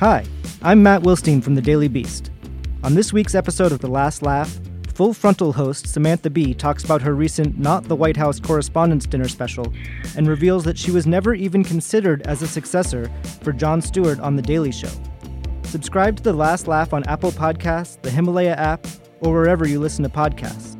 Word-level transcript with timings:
Hi, 0.00 0.24
I'm 0.62 0.82
Matt 0.82 1.02
Wilstein 1.02 1.44
from 1.44 1.56
the 1.56 1.60
Daily 1.60 1.86
Beast. 1.86 2.30
On 2.82 2.94
this 2.94 3.12
week's 3.12 3.34
episode 3.34 3.70
of 3.70 3.80
The 3.80 3.86
Last 3.86 4.22
Laugh, 4.22 4.58
Full 4.94 5.12
Frontal 5.12 5.52
host 5.52 5.86
Samantha 5.86 6.30
Bee 6.30 6.54
talks 6.54 6.84
about 6.84 7.02
her 7.02 7.14
recent 7.14 7.58
Not 7.58 7.84
the 7.84 7.94
White 7.94 8.16
House 8.16 8.40
Correspondents' 8.40 9.04
Dinner 9.04 9.28
special 9.28 9.70
and 10.16 10.26
reveals 10.26 10.64
that 10.64 10.78
she 10.78 10.90
was 10.90 11.06
never 11.06 11.34
even 11.34 11.62
considered 11.62 12.22
as 12.22 12.40
a 12.40 12.46
successor 12.46 13.10
for 13.42 13.52
Jon 13.52 13.82
Stewart 13.82 14.18
on 14.20 14.36
The 14.36 14.42
Daily 14.42 14.72
Show. 14.72 14.88
Subscribe 15.64 16.16
to 16.16 16.22
The 16.22 16.32
Last 16.32 16.66
Laugh 16.66 16.94
on 16.94 17.04
Apple 17.04 17.32
Podcasts, 17.32 18.00
the 18.00 18.10
Himalaya 18.10 18.54
app, 18.54 18.86
or 19.20 19.34
wherever 19.34 19.68
you 19.68 19.80
listen 19.80 20.02
to 20.04 20.08
podcasts. 20.08 20.78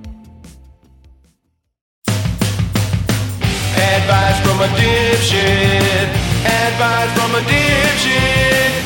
Advice 3.77 4.41
from 4.41 4.61
a 4.63 4.69
dipshit. 4.79 6.09
Advice 6.47 7.21
from 7.21 7.35
a 7.35 7.41
dipshit. 7.41 8.80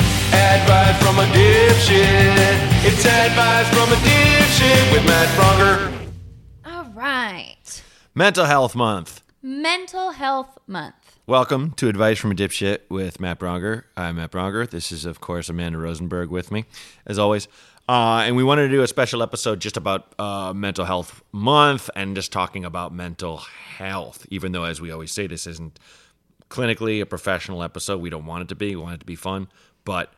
Advice 0.54 1.02
from 1.02 1.18
a 1.18 1.24
dipshit. 1.32 2.86
It's 2.86 3.04
advice 3.04 3.68
from 3.70 3.92
a 3.92 3.96
dipshit 3.96 4.92
with 4.92 5.04
Matt 5.04 5.28
Braunger. 5.36 6.08
All 6.64 6.84
right. 6.94 7.82
Mental 8.14 8.44
Health 8.44 8.76
Month. 8.76 9.22
Mental 9.42 10.12
Health 10.12 10.56
Month. 10.68 11.18
Welcome 11.26 11.72
to 11.72 11.88
Advice 11.88 12.20
from 12.20 12.30
a 12.30 12.36
Dipshit 12.36 12.82
with 12.88 13.18
Matt 13.18 13.40
Braunger. 13.40 13.82
I'm 13.96 14.14
Matt 14.14 14.30
Braunger. 14.30 14.70
This 14.70 14.92
is, 14.92 15.04
of 15.04 15.20
course, 15.20 15.48
Amanda 15.48 15.78
Rosenberg 15.78 16.30
with 16.30 16.52
me, 16.52 16.66
as 17.04 17.18
always. 17.18 17.48
Uh, 17.88 18.22
and 18.24 18.36
we 18.36 18.44
wanted 18.44 18.68
to 18.68 18.72
do 18.72 18.82
a 18.82 18.86
special 18.86 19.24
episode 19.24 19.58
just 19.58 19.76
about 19.76 20.14
uh, 20.20 20.52
Mental 20.54 20.84
Health 20.84 21.20
Month 21.32 21.90
and 21.96 22.14
just 22.14 22.30
talking 22.30 22.64
about 22.64 22.94
mental 22.94 23.38
health, 23.38 24.24
even 24.30 24.52
though, 24.52 24.64
as 24.64 24.80
we 24.80 24.92
always 24.92 25.10
say, 25.10 25.26
this 25.26 25.48
isn't 25.48 25.80
clinically 26.48 27.00
a 27.00 27.06
professional 27.06 27.60
episode. 27.60 28.00
We 28.00 28.08
don't 28.08 28.24
want 28.24 28.42
it 28.42 28.48
to 28.50 28.54
be. 28.54 28.76
We 28.76 28.82
want 28.82 28.94
it 28.94 29.00
to 29.00 29.06
be 29.06 29.16
fun. 29.16 29.48
But 29.84 30.12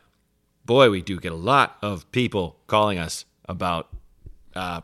boy, 0.67 0.91
we 0.91 1.01
do 1.03 1.19
get 1.19 1.33
a 1.33 1.37
lot 1.37 1.77
of 1.83 2.11
people 2.13 2.57
calling 2.67 2.99
us 2.99 3.25
about 3.49 3.89
uh, 4.55 4.81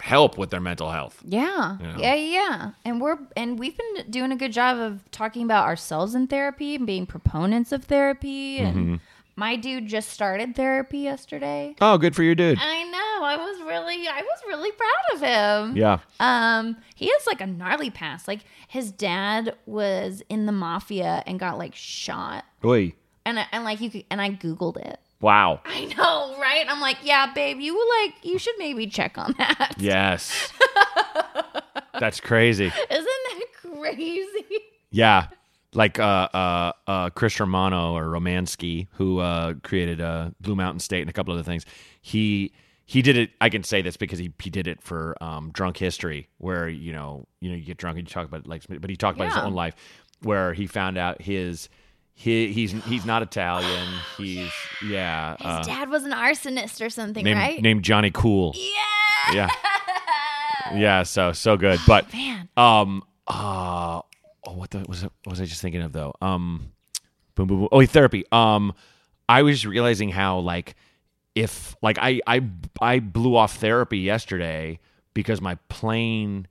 help 0.00 0.38
with 0.38 0.50
their 0.50 0.60
mental 0.60 0.90
health. 0.90 1.20
Yeah. 1.24 1.76
Yeah. 1.80 1.96
Yeah, 1.98 2.14
yeah. 2.14 2.70
And 2.84 3.00
we're 3.00 3.18
and 3.36 3.58
we've 3.58 3.76
been 3.76 4.10
doing 4.10 4.32
a 4.32 4.36
good 4.36 4.52
job 4.52 4.78
of 4.78 5.10
talking 5.10 5.42
about 5.42 5.64
ourselves 5.64 6.14
in 6.14 6.26
therapy 6.26 6.74
and 6.76 6.86
being 6.86 7.06
proponents 7.06 7.72
of 7.72 7.84
therapy 7.84 8.58
and 8.58 8.76
Mm-hmm. 8.76 8.94
my 9.36 9.56
dude 9.56 9.86
just 9.86 10.10
started 10.10 10.54
therapy 10.54 10.98
yesterday. 11.00 11.74
Oh, 11.80 11.98
good 11.98 12.14
for 12.14 12.22
your 12.22 12.34
dude. 12.34 12.58
I 12.60 12.82
know. 12.84 13.24
I 13.24 13.36
was 13.38 13.58
really 13.62 14.06
I 14.06 14.20
was 14.22 14.40
really 14.46 14.70
proud 14.72 15.14
of 15.14 15.20
him. 15.70 15.76
Yeah. 15.76 15.98
Um, 16.20 16.76
he 16.94 17.06
has 17.08 17.26
like 17.26 17.40
a 17.40 17.46
gnarly 17.46 17.90
past. 17.90 18.28
Like 18.28 18.40
his 18.68 18.92
dad 18.92 19.56
was 19.64 20.22
in 20.28 20.46
the 20.46 20.52
mafia 20.52 21.22
and 21.26 21.40
got 21.40 21.58
like 21.58 21.74
shot. 21.74 22.44
Oy. 22.64 22.92
And 23.24 23.40
I, 23.40 23.46
and 23.50 23.64
like 23.64 23.80
you 23.80 23.90
could, 23.90 24.04
and 24.10 24.20
I 24.20 24.30
googled 24.30 24.76
it. 24.76 25.00
Wow. 25.26 25.60
I 25.64 25.86
know, 25.86 26.38
right? 26.40 26.64
I'm 26.68 26.80
like, 26.80 26.98
yeah, 27.02 27.32
babe, 27.34 27.58
you 27.58 27.76
like 28.00 28.14
you 28.24 28.38
should 28.38 28.54
maybe 28.58 28.86
check 28.86 29.18
on 29.18 29.34
that. 29.38 29.74
Yes. 29.76 30.52
That's 31.98 32.20
crazy. 32.20 32.66
Isn't 32.66 32.80
that 32.90 33.44
crazy? 33.60 34.44
Yeah. 34.92 35.26
Like 35.74 35.98
uh, 35.98 36.28
uh, 36.32 36.72
uh, 36.86 37.10
Chris 37.10 37.40
Romano 37.40 37.96
or 37.96 38.04
Romansky, 38.04 38.86
who 38.92 39.18
uh, 39.18 39.54
created 39.64 40.00
uh, 40.00 40.30
Blue 40.40 40.54
Mountain 40.54 40.78
State 40.78 41.00
and 41.00 41.10
a 41.10 41.12
couple 41.12 41.34
other 41.34 41.42
things. 41.42 41.66
He 42.00 42.52
he 42.84 43.02
did 43.02 43.16
it. 43.16 43.30
I 43.40 43.48
can 43.48 43.64
say 43.64 43.82
this 43.82 43.96
because 43.96 44.20
he, 44.20 44.32
he 44.38 44.48
did 44.48 44.68
it 44.68 44.80
for 44.80 45.20
um, 45.20 45.50
Drunk 45.50 45.76
History, 45.76 46.28
where 46.38 46.68
you 46.68 46.92
know 46.92 47.26
you 47.40 47.50
know 47.50 47.56
you 47.56 47.64
get 47.64 47.78
drunk 47.78 47.98
and 47.98 48.08
you 48.08 48.14
talk 48.14 48.26
about 48.26 48.46
like, 48.46 48.62
but 48.68 48.88
he 48.88 48.94
talked 48.94 49.18
about 49.18 49.34
his 49.34 49.42
own 49.42 49.54
life, 49.54 49.74
where 50.22 50.54
he 50.54 50.68
found 50.68 50.96
out 50.96 51.20
his 51.20 51.68
he 52.18 52.50
he's 52.50 52.72
he's 52.84 53.04
not 53.04 53.22
Italian. 53.22 53.86
He's 54.16 54.50
yeah. 54.84 55.36
His 55.36 55.46
uh, 55.46 55.62
dad 55.62 55.90
was 55.90 56.04
an 56.04 56.12
arsonist 56.12 56.84
or 56.84 56.88
something, 56.88 57.22
named 57.22 57.38
right? 57.38 57.60
named 57.62 57.84
Johnny 57.84 58.10
Cool. 58.10 58.54
yeah. 58.56 59.32
Yeah. 59.32 59.50
Yeah. 60.74 61.04
So 61.04 61.30
so 61.32 61.56
good, 61.56 61.78
but 61.86 62.12
Man. 62.12 62.48
Um. 62.56 63.04
Uh. 63.28 64.00
Oh, 64.44 64.52
what 64.54 64.70
the 64.70 64.84
was 64.88 65.04
it? 65.04 65.12
What 65.22 65.32
was 65.34 65.40
I 65.40 65.44
just 65.44 65.62
thinking 65.62 65.82
of 65.82 65.92
though? 65.92 66.12
Um. 66.20 66.72
Boom. 67.36 67.46
Boom. 67.46 67.60
boom. 67.60 67.68
Oh, 67.70 67.86
therapy. 67.86 68.24
Um. 68.32 68.72
I 69.28 69.42
was 69.42 69.56
just 69.56 69.66
realizing 69.66 70.08
how 70.08 70.38
like 70.38 70.74
if 71.36 71.76
like 71.82 71.98
I 72.00 72.20
I 72.26 72.42
I 72.80 72.98
blew 72.98 73.36
off 73.36 73.58
therapy 73.58 73.98
yesterday 73.98 74.80
because 75.14 75.40
my 75.40 75.54
plane. 75.68 76.48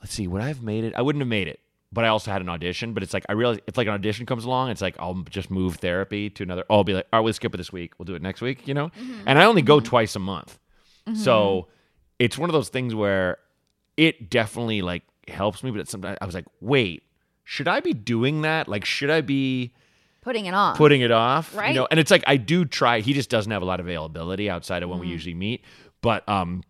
Let's 0.00 0.14
see. 0.14 0.26
Would 0.26 0.42
I 0.42 0.48
have 0.48 0.62
made 0.62 0.82
it? 0.82 0.94
I 0.96 1.02
wouldn't 1.02 1.20
have 1.20 1.28
made 1.28 1.46
it. 1.46 1.60
But 1.94 2.04
I 2.04 2.08
also 2.08 2.30
had 2.32 2.42
an 2.42 2.48
audition. 2.48 2.92
But 2.92 3.02
it's 3.04 3.14
like 3.14 3.24
I 3.28 3.32
realize 3.32 3.58
if 3.66 3.76
like 3.76 3.86
an 3.86 3.94
audition 3.94 4.26
comes 4.26 4.44
along, 4.44 4.70
it's 4.70 4.82
like 4.82 4.96
I'll 4.98 5.22
just 5.30 5.50
move 5.50 5.76
therapy 5.76 6.28
to 6.30 6.42
another. 6.42 6.64
I'll 6.68 6.84
be 6.84 6.92
like, 6.94 7.06
all 7.12 7.20
right, 7.20 7.24
we'll 7.24 7.32
skip 7.32 7.54
it 7.54 7.58
this 7.58 7.72
week. 7.72 7.92
We'll 7.98 8.04
do 8.04 8.14
it 8.16 8.22
next 8.22 8.40
week. 8.42 8.66
You 8.68 8.74
know. 8.74 8.90
And 9.26 9.38
I 9.38 9.44
only 9.44 9.62
go 9.62 9.80
twice 9.80 10.16
a 10.16 10.18
month. 10.18 10.58
So 11.14 11.68
it's 12.18 12.36
one 12.38 12.48
of 12.50 12.54
those 12.54 12.68
things 12.70 12.94
where 12.94 13.38
it 13.96 14.28
definitely 14.30 14.82
like 14.82 15.02
helps 15.28 15.62
me, 15.62 15.70
but 15.70 15.80
it's 15.80 15.90
sometimes 15.90 16.18
I 16.20 16.24
was 16.26 16.34
like, 16.34 16.46
wait, 16.60 17.02
should 17.44 17.68
I 17.68 17.80
be 17.80 17.92
doing 17.92 18.42
that? 18.42 18.68
Like, 18.68 18.84
should 18.84 19.10
I 19.10 19.20
be 19.20 19.72
Putting 20.22 20.46
it 20.46 20.54
off? 20.54 20.78
putting 20.78 21.02
it 21.02 21.10
off? 21.10 21.50
You 21.52 21.60
Right. 21.60 21.74
know, 21.74 21.86
and 21.90 22.00
it's 22.00 22.10
like 22.10 22.24
I 22.26 22.38
do 22.38 22.64
try. 22.64 23.00
He 23.00 23.12
just 23.12 23.28
doesn't 23.28 23.52
have 23.52 23.60
a 23.60 23.66
lot 23.66 23.78
of 23.80 23.86
availability 23.86 24.48
outside 24.48 24.82
of 24.82 24.88
when 24.88 24.98
Mm-hmm. 24.98 25.06
we 25.06 25.12
usually 25.12 25.34
meet. 25.34 25.62
But 26.00 26.26
um, 26.28 26.62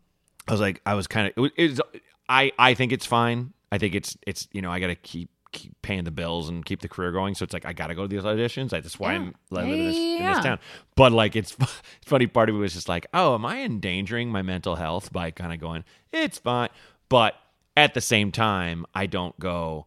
I 0.49 0.53
was 0.53 0.61
like, 0.61 0.81
I 0.85 0.95
was 0.95 1.07
kind 1.07 1.33
of. 1.37 1.51
It 1.57 1.71
was, 1.71 1.81
I 2.29 2.51
I 2.59 2.75
think 2.75 2.91
it's 2.93 3.07
fine. 3.07 3.53
I 3.75 3.79
think 3.79 3.95
it's 3.95 4.17
it's 4.27 4.47
you 4.53 4.63
know 4.63 4.71
I 4.71 4.79
got 4.81 4.89
to 4.89 4.95
keep 4.95 5.31
keep 5.53 5.73
paying 5.83 6.03
the 6.05 6.11
bills 6.11 6.49
and 6.49 6.65
keep 6.65 6.81
the 6.81 6.89
career 6.89 7.13
going. 7.13 7.35
So 7.35 7.45
it's 7.45 7.53
like 7.55 7.65
I 7.65 7.73
got 7.73 7.87
to 7.89 7.95
go 7.95 8.03
to 8.03 8.09
these 8.09 8.23
auditions. 8.25 8.73
Like, 8.73 8.83
that's 8.83 8.99
why 8.99 9.13
Yeah. 9.13 9.19
I'm 9.21 9.35
living 9.51 9.73
in, 9.73 9.87
this, 9.87 9.97
in 9.97 10.25
this 10.25 10.45
town. 10.45 10.59
But 10.97 11.13
like 11.13 11.37
it's 11.37 11.57
funny. 12.05 12.27
Part 12.27 12.49
of 12.49 12.55
me 12.57 12.61
was 12.61 12.75
just 12.75 12.89
like, 12.89 13.07
oh, 13.15 13.35
am 13.35 13.45
I 13.47 13.63
endangering 13.63 14.31
my 14.31 14.43
mental 14.43 14.75
health 14.77 15.13
by 15.13 15.31
kind 15.31 15.53
of 15.53 15.61
going? 15.61 15.85
It's 16.13 16.39
fine. 16.39 16.71
But 17.09 17.35
at 17.77 17.95
the 17.95 18.01
same 18.01 18.33
time, 18.33 18.85
I 18.95 19.07
don't 19.07 19.39
go, 19.39 19.87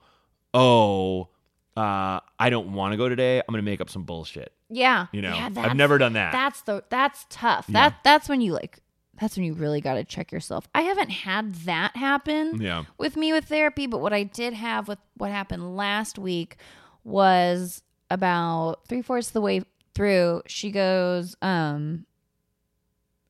oh. 0.53 1.29
Uh, 1.75 2.19
I 2.39 2.49
don't 2.49 2.73
want 2.73 2.93
to 2.93 2.97
go 2.97 3.07
today. 3.07 3.37
I'm 3.39 3.51
gonna 3.53 3.61
make 3.61 3.81
up 3.81 3.89
some 3.91 4.01
bullshit. 4.03 4.51
yeah. 4.69 5.05
You 5.11 5.21
know, 5.21 5.35
Yeah, 5.35 5.49
I've 5.57 5.75
never 5.75 5.99
done 5.99 6.13
that. 6.13 6.31
That's 6.31 6.61
the 6.61 6.83
that's 6.89 7.27
tough. 7.29 7.65
Yeah. 7.67 7.73
That 7.89 7.97
that's 8.03 8.27
when 8.27 8.41
you 8.41 8.53
like 8.53 8.79
that's 9.19 9.35
when 9.35 9.45
you 9.45 9.53
really 9.53 9.81
got 9.81 9.95
to 9.95 10.03
check 10.03 10.31
yourself. 10.31 10.67
I 10.75 10.81
haven't 10.81 11.09
had 11.09 11.55
that 11.65 11.95
happen 11.95 12.61
Yeah. 12.61 12.85
with 12.97 13.15
me 13.17 13.33
with 13.33 13.45
therapy, 13.45 13.87
but 13.87 13.99
what 14.01 14.13
I 14.13 14.23
did 14.23 14.53
have 14.53 14.87
with 14.87 14.99
what 15.17 15.31
happened 15.31 15.75
last 15.75 16.17
week 16.19 16.57
was 17.03 17.81
about 18.11 18.85
three 18.87 19.01
fourths 19.01 19.29
of 19.29 19.33
the 19.33 19.41
way 19.41 19.61
through. 19.95 20.41
She 20.47 20.71
goes, 20.71 21.35
um, 21.41 22.05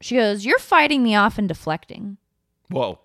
she 0.02 0.16
goes, 0.16 0.46
"You're 0.46 0.60
fighting 0.60 1.02
me 1.04 1.16
off 1.16 1.38
and 1.38 1.48
deflecting." 1.48 2.18
Whoa. 2.70 3.00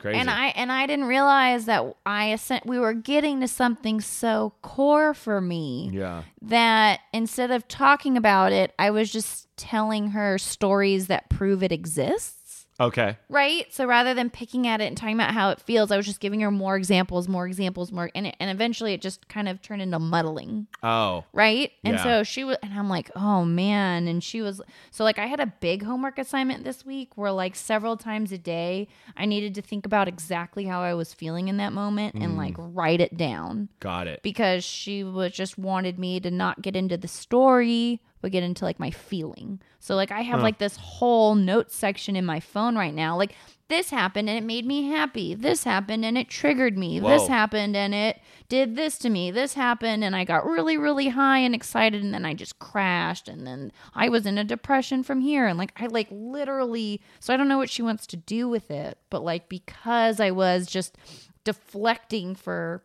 Crazy. 0.00 0.18
And 0.18 0.30
I 0.30 0.46
and 0.48 0.72
I 0.72 0.86
didn't 0.86 1.04
realize 1.04 1.66
that 1.66 1.94
I 2.06 2.38
we 2.64 2.78
were 2.78 2.94
getting 2.94 3.40
to 3.40 3.48
something 3.48 4.00
so 4.00 4.54
core 4.62 5.12
for 5.12 5.42
me 5.42 5.90
yeah. 5.92 6.22
that 6.40 7.00
instead 7.12 7.50
of 7.50 7.68
talking 7.68 8.16
about 8.16 8.50
it, 8.52 8.72
I 8.78 8.90
was 8.90 9.12
just 9.12 9.54
telling 9.58 10.12
her 10.12 10.38
stories 10.38 11.08
that 11.08 11.28
prove 11.28 11.62
it 11.62 11.70
exists. 11.70 12.39
Okay. 12.80 13.18
Right. 13.28 13.72
So 13.72 13.84
rather 13.84 14.14
than 14.14 14.30
picking 14.30 14.66
at 14.66 14.80
it 14.80 14.86
and 14.86 14.96
talking 14.96 15.14
about 15.14 15.34
how 15.34 15.50
it 15.50 15.60
feels, 15.60 15.90
I 15.90 15.98
was 15.98 16.06
just 16.06 16.18
giving 16.18 16.40
her 16.40 16.50
more 16.50 16.76
examples, 16.76 17.28
more 17.28 17.46
examples, 17.46 17.92
more, 17.92 18.10
and 18.14 18.28
it, 18.28 18.36
and 18.40 18.50
eventually 18.50 18.94
it 18.94 19.02
just 19.02 19.28
kind 19.28 19.48
of 19.48 19.60
turned 19.60 19.82
into 19.82 19.98
muddling. 19.98 20.66
Oh. 20.82 21.24
Right. 21.34 21.72
And 21.84 21.96
Yeah. 21.96 22.02
so 22.02 22.22
she 22.22 22.42
was, 22.42 22.56
and 22.62 22.72
I'm 22.72 22.88
like, 22.88 23.10
oh 23.14 23.44
man. 23.44 24.08
And 24.08 24.24
she 24.24 24.40
was, 24.40 24.62
so 24.90 25.04
like 25.04 25.18
I 25.18 25.26
had 25.26 25.40
a 25.40 25.46
big 25.60 25.82
homework 25.82 26.18
assignment 26.18 26.64
this 26.64 26.84
week 26.86 27.16
where 27.18 27.30
like 27.30 27.54
several 27.54 27.98
times 27.98 28.32
a 28.32 28.38
day 28.38 28.88
I 29.14 29.26
needed 29.26 29.54
to 29.56 29.62
think 29.62 29.84
about 29.84 30.08
exactly 30.08 30.64
how 30.64 30.80
I 30.80 30.94
was 30.94 31.12
feeling 31.12 31.48
in 31.48 31.58
that 31.58 31.74
moment 31.74 32.14
and 32.14 32.38
like 32.38 32.56
mm. 32.56 32.70
write 32.74 33.02
it 33.02 33.16
down 33.16 33.68
Got 33.80 34.06
it. 34.06 34.22
because 34.22 34.64
she 34.64 35.04
was 35.04 35.32
just 35.32 35.58
wanted 35.58 35.98
me 35.98 36.18
to 36.20 36.30
not 36.30 36.62
get 36.62 36.74
into 36.76 36.96
the 36.96 37.08
story 37.08 38.00
but 38.20 38.32
get 38.32 38.42
into 38.42 38.64
like 38.64 38.78
my 38.78 38.90
feeling. 38.90 39.60
So 39.78 39.94
like 39.94 40.12
i 40.12 40.20
have 40.20 40.42
like 40.42 40.58
this 40.58 40.76
whole 40.76 41.34
note 41.34 41.70
section 41.70 42.16
in 42.16 42.24
my 42.24 42.40
phone 42.40 42.76
right 42.76 42.94
now 42.94 43.16
like 43.16 43.34
this 43.68 43.90
happened 43.90 44.28
and 44.28 44.36
it 44.36 44.44
made 44.44 44.66
me 44.66 44.88
happy. 44.88 45.32
This 45.32 45.62
happened 45.62 46.04
and 46.04 46.18
it 46.18 46.28
triggered 46.28 46.76
me. 46.76 46.98
This 46.98 47.28
happened 47.28 47.76
and 47.76 47.94
it 47.94 48.20
did 48.48 48.74
this 48.74 48.98
to 48.98 49.08
me. 49.08 49.30
This 49.30 49.54
happened 49.54 50.02
and 50.02 50.16
i 50.16 50.24
got 50.24 50.46
really 50.46 50.76
really 50.76 51.08
high 51.08 51.38
and 51.38 51.54
excited 51.54 52.02
and 52.02 52.12
then 52.12 52.24
i 52.24 52.34
just 52.34 52.58
crashed 52.58 53.28
and 53.28 53.46
then 53.46 53.72
i 53.94 54.08
was 54.08 54.26
in 54.26 54.38
a 54.38 54.44
depression 54.44 55.02
from 55.02 55.20
here 55.20 55.46
and 55.46 55.58
like 55.58 55.72
i 55.80 55.86
like 55.86 56.08
literally 56.10 57.00
so 57.18 57.32
i 57.32 57.36
don't 57.36 57.48
know 57.48 57.58
what 57.58 57.70
she 57.70 57.82
wants 57.82 58.06
to 58.06 58.16
do 58.16 58.48
with 58.48 58.70
it 58.70 58.98
but 59.10 59.22
like 59.22 59.48
because 59.48 60.20
i 60.20 60.30
was 60.30 60.66
just 60.66 60.96
deflecting 61.44 62.34
for 62.34 62.82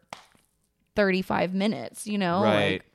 35 0.95 1.53
minutes 1.53 2.07
you 2.07 2.17
know 2.17 2.43
right. 2.43 2.71
like 2.73 2.85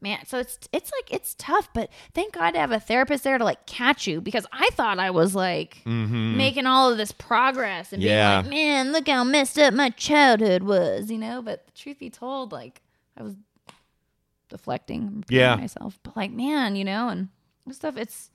man 0.00 0.24
so 0.26 0.38
it's 0.38 0.58
it's 0.72 0.90
like 0.92 1.12
it's 1.12 1.34
tough 1.38 1.68
but 1.74 1.90
thank 2.14 2.32
god 2.34 2.52
to 2.52 2.58
have 2.58 2.70
a 2.70 2.78
therapist 2.78 3.24
there 3.24 3.36
to 3.38 3.44
like 3.44 3.66
catch 3.66 4.06
you 4.06 4.20
because 4.20 4.46
i 4.52 4.68
thought 4.72 4.98
i 4.98 5.10
was 5.10 5.34
like 5.34 5.82
mm-hmm. 5.84 6.36
making 6.36 6.66
all 6.66 6.90
of 6.90 6.96
this 6.98 7.12
progress 7.12 7.92
and. 7.92 8.02
Yeah. 8.02 8.42
being 8.42 8.44
like 8.44 8.50
man 8.50 8.92
look 8.92 9.08
how 9.08 9.24
messed 9.24 9.58
up 9.58 9.74
my 9.74 9.90
childhood 9.90 10.62
was 10.62 11.10
you 11.10 11.18
know 11.18 11.42
but 11.42 11.66
the 11.66 11.72
truth 11.72 11.98
be 11.98 12.10
told 12.10 12.52
like 12.52 12.82
i 13.16 13.22
was 13.22 13.34
deflecting 14.48 15.24
Yeah. 15.28 15.56
myself 15.56 15.98
but 16.02 16.16
like 16.16 16.30
man 16.30 16.76
you 16.76 16.84
know 16.84 17.08
and 17.08 17.28
stuff 17.72 17.96
it's 17.96 18.30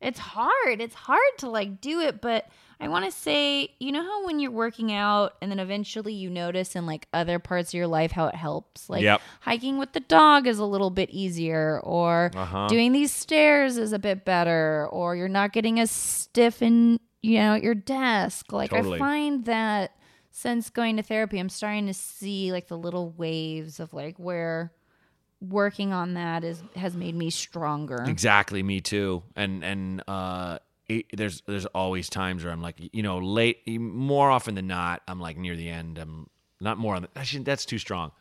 it's 0.00 0.18
hard 0.18 0.80
it's 0.80 0.94
hard 0.94 1.20
to 1.38 1.48
like 1.48 1.80
do 1.80 2.00
it 2.00 2.20
but 2.20 2.46
i 2.80 2.88
want 2.88 3.04
to 3.04 3.10
say 3.10 3.68
you 3.78 3.92
know 3.92 4.02
how 4.02 4.24
when 4.26 4.40
you're 4.40 4.50
working 4.50 4.92
out 4.92 5.34
and 5.42 5.50
then 5.50 5.58
eventually 5.58 6.12
you 6.14 6.30
notice 6.30 6.74
in 6.74 6.86
like 6.86 7.06
other 7.12 7.38
parts 7.38 7.70
of 7.70 7.74
your 7.74 7.86
life 7.86 8.10
how 8.12 8.26
it 8.26 8.34
helps 8.34 8.88
like 8.88 9.02
Yep. 9.02 9.20
hiking 9.42 9.76
with 9.78 9.92
the 9.92 10.00
dog 10.00 10.46
is 10.46 10.58
a 10.58 10.64
little 10.64 10.90
bit 10.90 11.10
easier 11.10 11.80
or 11.84 12.30
Uh-huh. 12.34 12.68
doing 12.68 12.92
these 12.92 13.12
stairs 13.12 13.76
is 13.76 13.92
a 13.92 13.98
bit 13.98 14.24
better 14.24 14.88
or 14.90 15.14
you're 15.16 15.28
not 15.28 15.52
getting 15.52 15.78
as 15.78 15.90
stiff 15.90 16.62
in 16.62 16.98
you 17.22 17.38
know 17.38 17.54
at 17.56 17.62
your 17.62 17.74
desk 17.74 18.52
like 18.52 18.70
Totally. 18.70 18.96
i 18.96 18.98
find 18.98 19.44
that 19.44 19.92
since 20.30 20.70
going 20.70 20.96
to 20.96 21.02
therapy 21.02 21.38
i'm 21.38 21.48
starting 21.50 21.86
to 21.86 21.92
see 21.94 22.50
like 22.52 22.68
the 22.68 22.78
little 22.78 23.10
waves 23.10 23.78
of 23.80 23.92
like 23.92 24.16
where 24.18 24.72
working 25.40 25.92
on 25.92 26.14
that 26.14 26.44
is 26.44 26.62
has 26.76 26.94
made 26.94 27.14
me 27.14 27.30
stronger 27.30 28.04
Exactly, 28.06 28.62
me 28.62 28.80
too. 28.80 29.22
And 29.36 29.64
and 29.64 30.02
uh, 30.06 30.58
it, 30.88 31.06
there's 31.12 31.42
there's 31.46 31.66
always 31.66 32.08
times 32.08 32.44
where 32.44 32.52
I'm 32.52 32.62
like, 32.62 32.76
you 32.78 33.02
know, 33.02 33.18
late. 33.18 33.66
More 33.68 34.30
often 34.30 34.54
than 34.54 34.66
not, 34.66 35.02
I'm 35.08 35.20
like 35.20 35.36
near 35.36 35.56
the 35.56 35.68
end. 35.68 35.98
I'm 35.98 36.28
not 36.60 36.78
more 36.78 36.94
on 36.94 37.02
the. 37.02 37.08
Actually, 37.16 37.44
that's 37.44 37.64
too 37.64 37.78
strong. 37.78 38.12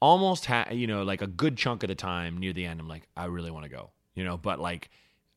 Almost, 0.00 0.44
ha- 0.44 0.68
you 0.72 0.86
know, 0.86 1.04
like 1.04 1.22
a 1.22 1.26
good 1.26 1.56
chunk 1.56 1.82
of 1.82 1.88
the 1.88 1.94
time 1.94 2.36
near 2.36 2.52
the 2.52 2.66
end, 2.66 2.80
I'm 2.80 2.88
like, 2.88 3.08
I 3.16 3.24
really 3.26 3.50
want 3.50 3.64
to 3.64 3.70
go, 3.70 3.90
you 4.14 4.24
know. 4.24 4.36
But 4.36 4.60
like, 4.60 4.90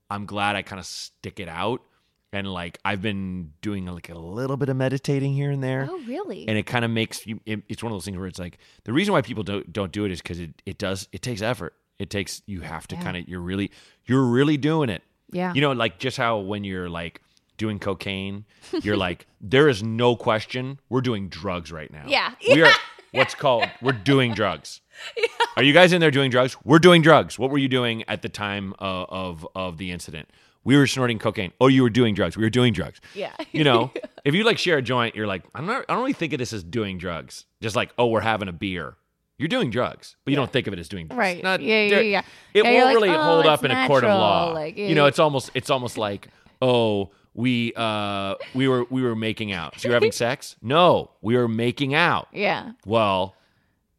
I'm 0.09 0.25
glad 0.25 0.55
I 0.55 0.63
kind 0.63 0.79
of 0.79 0.85
stick 0.85 1.39
it 1.39 1.47
out. 1.47 1.81
And 2.31 2.45
like, 2.51 2.77
I've 2.85 3.01
been 3.01 3.53
doing 3.61 3.85
like 3.87 4.09
a 4.09 4.17
little 4.17 4.55
bit 4.55 4.69
of 4.69 4.77
meditating 4.77 5.33
here 5.33 5.49
and 5.49 5.63
there. 5.63 5.87
Oh 5.89 5.99
really? 6.07 6.47
And 6.47 6.57
it 6.57 6.67
kind 6.67 6.85
of 6.85 6.91
makes 6.91 7.25
you 7.25 7.39
it, 7.45 7.63
it's 7.67 7.81
one 7.81 7.91
of 7.91 7.95
those 7.95 8.05
things 8.05 8.17
where 8.17 8.27
it's 8.27 8.37
like 8.39 8.59
the 8.83 8.93
reason 8.93 9.13
why 9.13 9.21
people 9.23 9.43
don't 9.43 9.71
don't 9.73 9.91
do 9.91 10.05
it 10.05 10.11
is 10.11 10.21
because 10.21 10.39
it, 10.39 10.61
it 10.65 10.77
does 10.77 11.07
it 11.11 11.21
takes 11.23 11.41
effort. 11.41 11.73
It 11.97 12.09
takes 12.11 12.41
you 12.45 12.61
have 12.61 12.87
to 12.89 12.95
Yeah. 12.95 13.01
kind 13.03 13.17
of 13.17 13.27
you're 13.27 13.39
really 13.41 13.71
you're 14.05 14.23
really 14.23 14.57
doing 14.57 14.89
it. 14.89 15.01
Yeah. 15.31 15.53
you 15.53 15.61
know 15.61 15.71
like 15.71 15.99
just 15.99 16.17
how 16.17 16.37
when 16.39 16.63
you're 16.63 16.89
like 16.89 17.21
doing 17.57 17.77
cocaine 17.77 18.45
you're 18.83 18.97
like 19.07 19.27
there 19.41 19.67
is 19.67 19.83
no 19.83 20.15
question 20.15 20.79
we're 20.89 21.01
doing 21.01 21.29
drugs 21.29 21.71
right 21.71 21.91
now. 21.91 22.05
Yeah. 22.07 22.33
we 22.47 22.61
are 22.63 22.71
what's 23.11 23.33
called 23.35 23.67
we're 23.81 23.91
doing 23.91 24.33
drugs. 24.33 24.81
Are 25.57 25.63
you 25.63 25.73
guys 25.73 25.93
in 25.93 25.99
there 26.01 26.11
doing 26.11 26.29
drugs? 26.29 26.55
We're 26.63 26.79
doing 26.79 27.01
drugs. 27.01 27.39
What 27.39 27.49
were 27.51 27.57
you 27.57 27.67
doing 27.69 28.03
at 28.07 28.21
the 28.21 28.29
time 28.29 28.73
of 28.79 29.47
of 29.55 29.77
the 29.77 29.91
incident 29.91 30.29
we 30.63 30.77
were 30.77 30.85
snorting 30.87 31.17
cocaine 31.19 31.51
oh 31.61 31.67
you 31.67 31.81
were 31.83 31.89
doing 31.89 32.13
drugs 32.13 32.35
we 32.37 32.43
were 32.43 32.49
doing 32.49 32.73
drugs 32.73 32.99
Yeah. 33.15 33.31
you 33.51 33.63
know, 33.63 33.91
if 34.25 34.35
you 34.35 34.43
like 34.43 34.57
share 34.57 34.77
a 34.77 34.81
joint, 34.81 35.15
you're 35.15 35.27
like, 35.27 35.43
I'm 35.55 35.65
not, 35.65 35.85
I 35.89 35.93
don't 35.93 36.01
really 36.01 36.13
think 36.13 36.33
of 36.33 36.39
this 36.39 36.51
as 36.53 36.63
doing 36.63 36.97
drugs. 36.97 37.45
Just 37.61 37.75
like, 37.75 37.91
oh, 37.97 38.07
we're 38.07 38.19
having 38.21 38.47
a 38.49 38.53
beer. 38.53 38.95
You're 39.37 39.47
doing 39.47 39.69
drugs, 39.69 40.17
but 40.25 40.31
you 40.31 40.35
don't 40.35 40.51
think 40.51 40.67
of 40.67 40.73
it 40.73 40.79
as 40.79 40.89
doing 40.89 41.07
drugs. 41.07 41.17
Right. 41.17 41.41
Not- 41.41 41.61
Yeah, 41.61 41.83
yeah, 41.83 41.99
yeah. 42.01 42.21
It 42.53 42.65
Yeah, 42.65 42.73
won't 42.73 42.85
like, 42.85 42.95
really 42.95 43.09
"Oh, 43.09 43.21
hold 43.23 43.45
up 43.45 43.63
it's 43.63 43.71
in 43.71 43.77
a 43.77 43.87
court 43.87 44.03
of 44.03 44.09
law. 44.09 44.51
like, 44.51 44.77
yeah, 44.77 44.87
you 44.87 44.95
know, 44.95 45.05
it's 45.05 45.19
almost, 45.19 45.49
it's 45.53 45.69
almost 45.69 45.97
like, 45.97 46.27
oh, 46.61 47.09
we, 47.33 47.71
uh, 47.77 48.35
we 48.53 48.67
were, 48.67 48.83
we 48.89 49.01
were 49.01 49.15
making 49.15 49.53
out. 49.53 49.79
So 49.79 49.87
you're 49.87 49.95
having 49.95 50.11
sex? 50.25 50.57
No, 50.61 51.11
we 51.21 51.37
were 51.37 51.47
making 51.47 51.93
out. 51.93 52.27
yeah. 52.33 52.73
Well, 52.85 53.35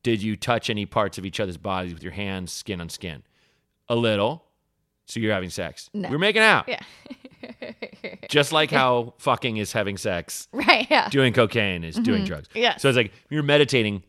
did 0.03 0.23
you 0.23 0.37
touch 0.37 0.69
any 0.69 0.85
parts 0.87 1.17
of 1.17 1.25
each 1.25 1.41
other's 1.41 1.57
bodies 1.57 1.95
with 1.95 2.03
your 2.03 2.13
hands, 2.13 2.53
skin 2.53 2.81
on 2.81 2.91
skin? 2.91 3.23
A 3.89 3.97
little. 3.97 4.45
So 5.11 5.21
you're 5.21 5.33
having 5.35 5.51
sex. 5.51 5.91
No. 5.93 6.09
We're 6.09 6.19
making 6.19 6.43
out. 6.43 6.69
Yeah. 6.69 6.81
Just 8.29 8.53
like 8.53 8.71
how 8.71 9.15
fucking 9.19 9.57
is 9.57 9.73
having 9.73 9.97
sex 9.97 10.49
Right. 10.53 10.87
Yeah. 10.91 11.09
doing 11.09 11.33
cocaine 11.33 11.85
is 11.85 11.97
doing 11.97 12.25
drugs. 12.25 12.49
Yeah. 12.55 12.77
So 12.77 12.89
it's 12.89 12.97
like 12.97 13.13
you're 13.29 13.43
meditating, 13.43 14.03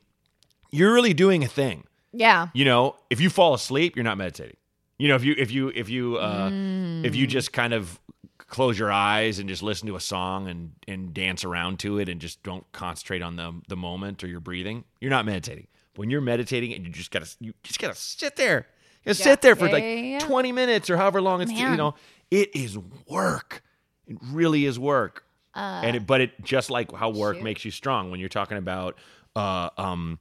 you're 0.71 0.93
really 0.93 1.13
doing 1.13 1.43
a 1.43 1.47
thing. 1.47 1.85
Yeah. 2.13 2.47
You 2.53 2.65
know, 2.65 2.95
if 3.09 3.19
you 3.19 3.29
fall 3.29 3.53
asleep, 3.53 3.95
you're 3.95 4.03
not 4.03 4.17
meditating. 4.17 4.57
You 4.99 5.07
know, 5.07 5.15
if 5.15 5.23
you 5.23 5.33
if 5.37 5.51
you 5.51 5.69
if 5.73 5.89
you 5.89 6.17
uh 6.17 6.47
if 6.47 6.51
Mm. 6.53 7.15
you 7.15 7.25
just 7.25 7.51
kind 7.53 7.73
of 7.73 7.99
close 8.37 8.77
your 8.77 8.91
eyes 8.91 9.39
and 9.39 9.47
just 9.49 9.63
listen 9.63 9.87
to 9.87 9.95
a 9.95 9.99
song 9.99 10.47
and 10.47 10.73
and 10.87 11.13
dance 11.13 11.43
around 11.43 11.79
to 11.79 11.97
it 11.99 12.09
and 12.09 12.21
just 12.21 12.43
don't 12.43 12.69
concentrate 12.73 13.21
on 13.23 13.35
the 13.37 13.53
the 13.69 13.75
moment 13.77 14.23
or 14.23 14.27
your 14.27 14.39
breathing, 14.41 14.83
you're 14.99 15.09
not 15.09 15.25
meditating. 15.25 15.67
When 15.95 16.09
you're 16.11 16.21
meditating 16.21 16.73
and 16.73 16.85
you 16.85 16.91
just 16.91 17.09
gotta 17.11 17.27
you 17.39 17.53
just 17.63 17.79
gotta 17.79 17.95
sit 17.95 18.35
there. 18.35 18.67
You 19.05 19.09
Yeah. 19.09 19.13
sit 19.13 19.41
there 19.41 19.55
for 19.55 19.65
Yeah, 19.67 19.71
like 19.73 19.83
yeah, 19.83 19.95
yeah. 19.95 20.19
20 20.19 20.51
minutes 20.51 20.89
or 20.89 20.97
however 20.97 21.21
long 21.21 21.41
it's 21.41 21.51
you 21.51 21.75
know, 21.77 21.95
it 22.29 22.55
is 22.55 22.77
work. 23.09 23.63
It 24.07 24.17
really 24.31 24.65
is 24.65 24.77
work 24.77 25.23
and 25.55 25.95
it, 25.95 26.05
but 26.07 26.21
it 26.21 26.43
just 26.43 26.69
like 26.69 26.91
how 26.93 27.09
work 27.09 27.35
Uh, 27.35 27.39
shoot. 27.39 27.43
makes 27.43 27.65
you 27.65 27.71
strong 27.71 28.11
when 28.11 28.19
you're 28.19 28.29
talking 28.29 28.57
about 28.57 28.97
uh, 29.35 29.69
um, 29.77 30.19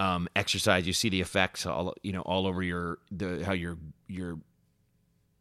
um, 0.00 0.28
exercise 0.36 0.86
you 0.86 0.92
see 0.92 1.08
the 1.08 1.20
effects 1.20 1.66
all 1.66 1.94
you 2.02 2.12
know 2.12 2.20
all 2.22 2.46
over 2.46 2.62
your 2.62 2.98
the 3.10 3.44
how 3.44 3.52
you're 3.52 3.78
you're 4.08 4.38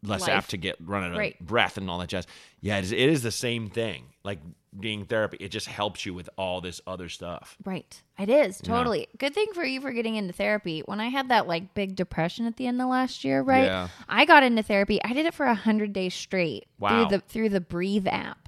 less 0.08 0.22
Life. 0.22 0.30
apt 0.30 0.50
to 0.52 0.58
get 0.58 0.76
run 0.80 1.04
out 1.04 1.12
of 1.12 1.18
Right. 1.18 1.40
breath 1.46 1.78
and 1.78 1.90
all 1.90 1.98
that 2.00 2.10
jazz 2.10 2.26
yeah 2.62 2.78
it 2.78 2.84
is, 2.86 2.92
it 2.92 3.00
is 3.00 3.22
the 3.24 3.32
same 3.32 3.70
thing 3.70 4.06
like 4.24 4.40
being 4.80 5.06
therapy 5.06 5.38
it 5.40 5.50
just 5.50 5.68
helps 5.68 6.06
you 6.06 6.14
with 6.14 6.30
all 6.38 6.60
this 6.62 6.82
other 6.86 7.08
stuff 7.10 7.58
Right. 7.64 8.02
It 8.20 8.30
is 8.30 8.60
totally. 8.60 9.08
Good 9.18 9.34
thing 9.34 9.48
for 9.54 9.64
you 9.66 9.82
for 9.82 9.92
getting 9.92 10.16
into 10.16 10.32
therapy. 10.34 10.82
When 10.86 11.02
I 11.02 11.10
had 11.10 11.28
that 11.30 11.48
like 11.48 11.74
big 11.74 11.96
depression 11.98 12.46
at 12.46 12.56
the 12.56 12.66
end 12.68 12.82
of 12.82 12.88
last 12.88 13.24
year, 13.26 13.42
right? 13.42 13.66
Yeah. 13.66 13.88
I 14.08 14.24
got 14.24 14.42
into 14.44 14.64
therapy. 14.64 15.02
I 15.04 15.12
did 15.14 15.26
it 15.26 15.34
for 15.34 15.46
a 15.46 15.54
hundred 15.56 15.92
days 15.92 16.14
straight 16.14 16.66
Wow. 16.80 16.90
through 17.10 17.18
the 17.18 17.24
through 17.26 17.50
the 17.50 17.60
Breathe 17.62 18.08
app. 18.08 18.48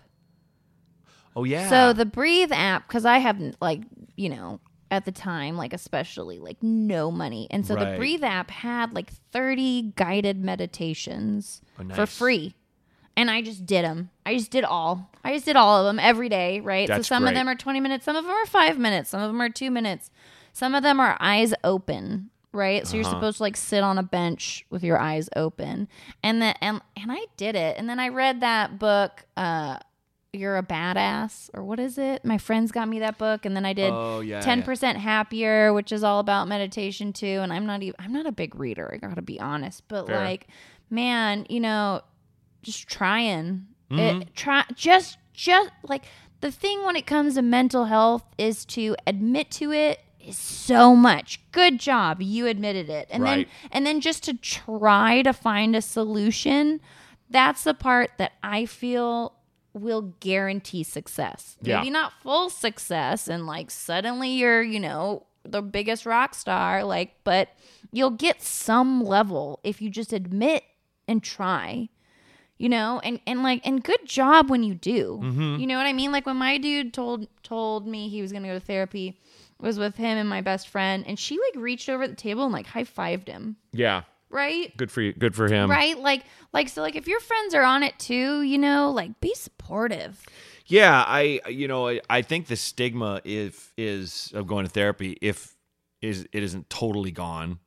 oh 1.36 1.44
yeah 1.44 1.70
So 1.70 1.94
the 1.94 2.06
Breathe 2.06 2.52
app, 2.54 2.88
because 2.88 3.06
I 3.06 3.18
haven't 3.20 3.58
like 3.62 3.82
you 4.16 4.30
know 4.30 4.60
at 4.90 5.06
the 5.06 5.12
time 5.12 5.58
like 5.58 5.74
especially 5.74 6.40
like 6.40 6.62
no 6.64 7.12
money, 7.12 7.48
and 7.52 7.66
so 7.66 7.76
Right. 7.76 7.92
the 7.92 7.98
Breathe 7.98 8.24
app 8.24 8.50
had 8.52 8.94
like 8.94 9.12
thirty 9.32 9.94
guided 9.96 10.44
meditations 10.44 11.62
Oh, 11.80 11.84
for 11.94 12.06
free. 12.06 12.56
And 13.16 13.32
I 13.32 13.42
just 13.42 13.66
did 13.66 13.84
them. 13.84 14.12
I 14.28 14.36
just 14.36 14.52
did 14.52 14.64
all. 14.64 15.10
I 15.24 15.34
just 15.34 15.46
did 15.46 15.56
all 15.56 15.80
of 15.80 15.86
them 15.86 16.00
every 16.00 16.30
day, 16.30 16.60
right? 16.60 16.88
That's 16.88 17.08
so 17.08 17.16
some 17.16 17.24
great. 17.24 17.32
of 17.32 17.36
them 17.36 17.48
are 17.50 17.56
20 17.56 17.80
minutes, 17.80 18.06
some 18.06 18.16
of 18.16 18.24
them 18.24 18.32
are 18.34 18.46
5 18.46 18.78
minutes, 18.78 19.10
some 19.10 19.22
of 19.22 19.28
them 19.30 19.42
are 19.42 19.50
2 19.50 19.72
minutes. 19.72 20.12
Some 20.54 20.74
of 20.76 20.84
them 20.84 21.00
are 21.00 21.18
eyes 21.20 21.54
open, 21.64 22.30
right? 22.52 22.86
So 22.88 22.96
you're 22.96 23.04
Uh-huh. 23.06 23.10
supposed 23.16 23.38
to 23.38 23.44
like 23.44 23.58
sit 23.58 23.84
on 23.84 23.98
a 23.98 24.04
bench 24.04 24.66
with 24.70 24.84
your 24.84 25.00
eyes 25.00 25.30
open. 25.36 25.88
And 26.24 26.42
then 26.42 26.56
and 26.62 26.82
and 26.96 27.12
I 27.12 27.26
did 27.38 27.56
it. 27.56 27.78
And 27.78 27.90
then 27.90 28.00
I 28.00 28.10
read 28.10 28.42
that 28.42 28.78
book 28.80 29.26
uh 29.36 29.78
you're 30.38 30.58
a 30.58 30.64
badass 30.64 31.50
or 31.54 31.64
what 31.64 31.80
is 31.80 31.98
it? 31.98 32.24
My 32.24 32.38
friends 32.38 32.72
got 32.72 32.88
me 32.88 33.00
that 33.00 33.18
book 33.18 33.46
and 33.46 33.56
then 33.56 33.66
I 33.66 33.74
did 33.74 33.92
Oh, 33.94 34.20
yeah, 34.22 34.42
10% 34.42 34.96
happier, 34.96 35.74
which 35.74 35.92
is 35.92 36.04
all 36.04 36.20
about 36.20 36.48
meditation 36.48 37.12
too. 37.14 37.40
And 37.42 37.52
I'm 37.52 37.66
not 37.66 37.84
even 37.84 37.96
I'm 38.00 38.14
not 38.14 38.26
a 38.26 38.32
big 38.32 38.56
reader, 38.56 38.90
I 38.94 38.98
gotta 38.98 39.22
be 39.22 39.40
honest. 39.40 39.84
But 39.88 40.08
Fair. 40.08 40.16
like, 40.18 40.48
man, 40.90 41.46
you 41.50 41.60
know, 41.60 42.02
just 42.64 42.88
trying. 42.88 43.68
Mm-hmm. 43.92 44.22
It 44.22 44.36
try 44.36 44.64
just 44.76 45.18
just 45.34 45.70
like 45.84 46.04
the 46.42 46.52
thing 46.52 46.84
when 46.84 46.96
it 46.96 47.06
comes 47.08 47.36
to 47.36 47.42
mental 47.42 47.86
health 47.86 48.24
is 48.38 48.66
to 48.66 48.96
admit 49.08 49.50
to 49.52 49.72
it 49.72 50.00
is 50.20 50.38
so 50.38 50.96
much. 50.96 51.40
Good 51.52 51.80
job, 51.80 52.22
you 52.22 52.48
admitted 52.48 52.90
it. 52.90 53.08
And 53.10 53.24
Right. 53.24 53.48
then 53.48 53.70
and 53.72 53.86
then 53.86 54.02
just 54.02 54.24
to 54.26 54.34
try 54.34 55.22
to 55.22 55.32
find 55.34 55.76
a 55.76 55.82
solution, 55.82 56.82
that's 57.30 57.64
the 57.64 57.74
part 57.74 58.12
that 58.18 58.34
I 58.44 58.66
feel 58.66 59.34
will 59.78 60.14
guarantee 60.20 60.84
success. 60.84 61.58
Yeah. 61.62 61.78
Maybe 61.80 61.90
not 61.92 62.14
full 62.22 62.50
success 62.50 63.28
and 63.28 63.48
like 63.48 63.72
suddenly 63.72 64.30
you're, 64.32 64.62
you 64.62 64.80
know, 64.80 65.26
the 65.44 65.62
biggest 65.62 66.06
rock 66.06 66.36
star, 66.36 66.84
like, 66.84 67.16
but 67.24 67.50
you'll 67.92 68.12
get 68.12 68.42
some 68.42 69.02
level 69.04 69.60
if 69.64 69.82
you 69.82 69.90
just 69.90 70.12
admit 70.12 70.64
and 71.08 71.24
try 71.24 71.88
you 72.58 72.68
know 72.68 73.00
and 73.04 73.20
and 73.28 73.44
like 73.44 73.62
and 73.66 73.84
good 73.84 74.04
job 74.04 74.50
when 74.50 74.64
you 74.64 74.74
do 74.74 75.20
Mm-hmm. 75.24 75.58
you 75.58 75.68
know 75.68 75.78
what 75.78 75.86
i 75.86 75.94
mean 75.94 76.12
like 76.12 76.26
when 76.26 76.36
my 76.38 76.58
dude 76.58 76.92
told 76.94 77.28
told 77.44 77.88
me 77.88 78.10
he 78.10 78.22
was 78.22 78.34
gonna 78.34 78.48
go 78.48 78.56
to 78.56 78.60
therapy 78.60 79.20
was 79.60 79.78
with 79.80 79.96
him 79.96 80.18
and 80.18 80.28
my 80.28 80.42
best 80.42 80.68
friend 80.68 81.06
and 81.08 81.18
she 81.20 81.36
like 81.38 81.62
reached 81.64 81.88
over 81.88 82.08
the 82.08 82.16
table 82.16 82.44
and 82.44 82.52
like 82.52 82.66
high-fived 82.66 83.28
him 83.30 83.56
yeah 83.72 84.02
right? 84.30 84.76
Good 84.78 84.92
for 84.92 85.02
you 85.02 85.14
good 85.14 85.36
for 85.36 85.48
him. 85.48 85.70
Right? 85.70 85.98
Like 85.98 86.24
like 86.54 86.70
so 86.70 86.82
like 86.82 86.96
if 86.96 87.08
your 87.08 87.20
friends 87.20 87.54
are 87.54 87.64
on 87.64 87.84
it 87.84 87.98
too 88.00 88.42
you 88.42 88.58
know 88.58 88.92
like 88.92 89.20
be 89.20 89.34
supportive. 89.34 90.26
Yeah, 90.66 91.04
I 91.06 91.42
you 91.48 91.68
know 91.68 91.88
I, 91.88 92.02
I 92.10 92.22
think 92.22 92.48
the 92.48 92.56
stigma 92.56 93.22
if 93.24 93.74
is 93.78 94.32
of 94.34 94.48
going 94.48 94.66
to 94.66 94.72
therapy 94.72 95.18
if 95.22 95.56
is 96.02 96.28
it 96.32 96.44
isn't 96.44 96.70
totally 96.70 97.12
gone. 97.12 97.60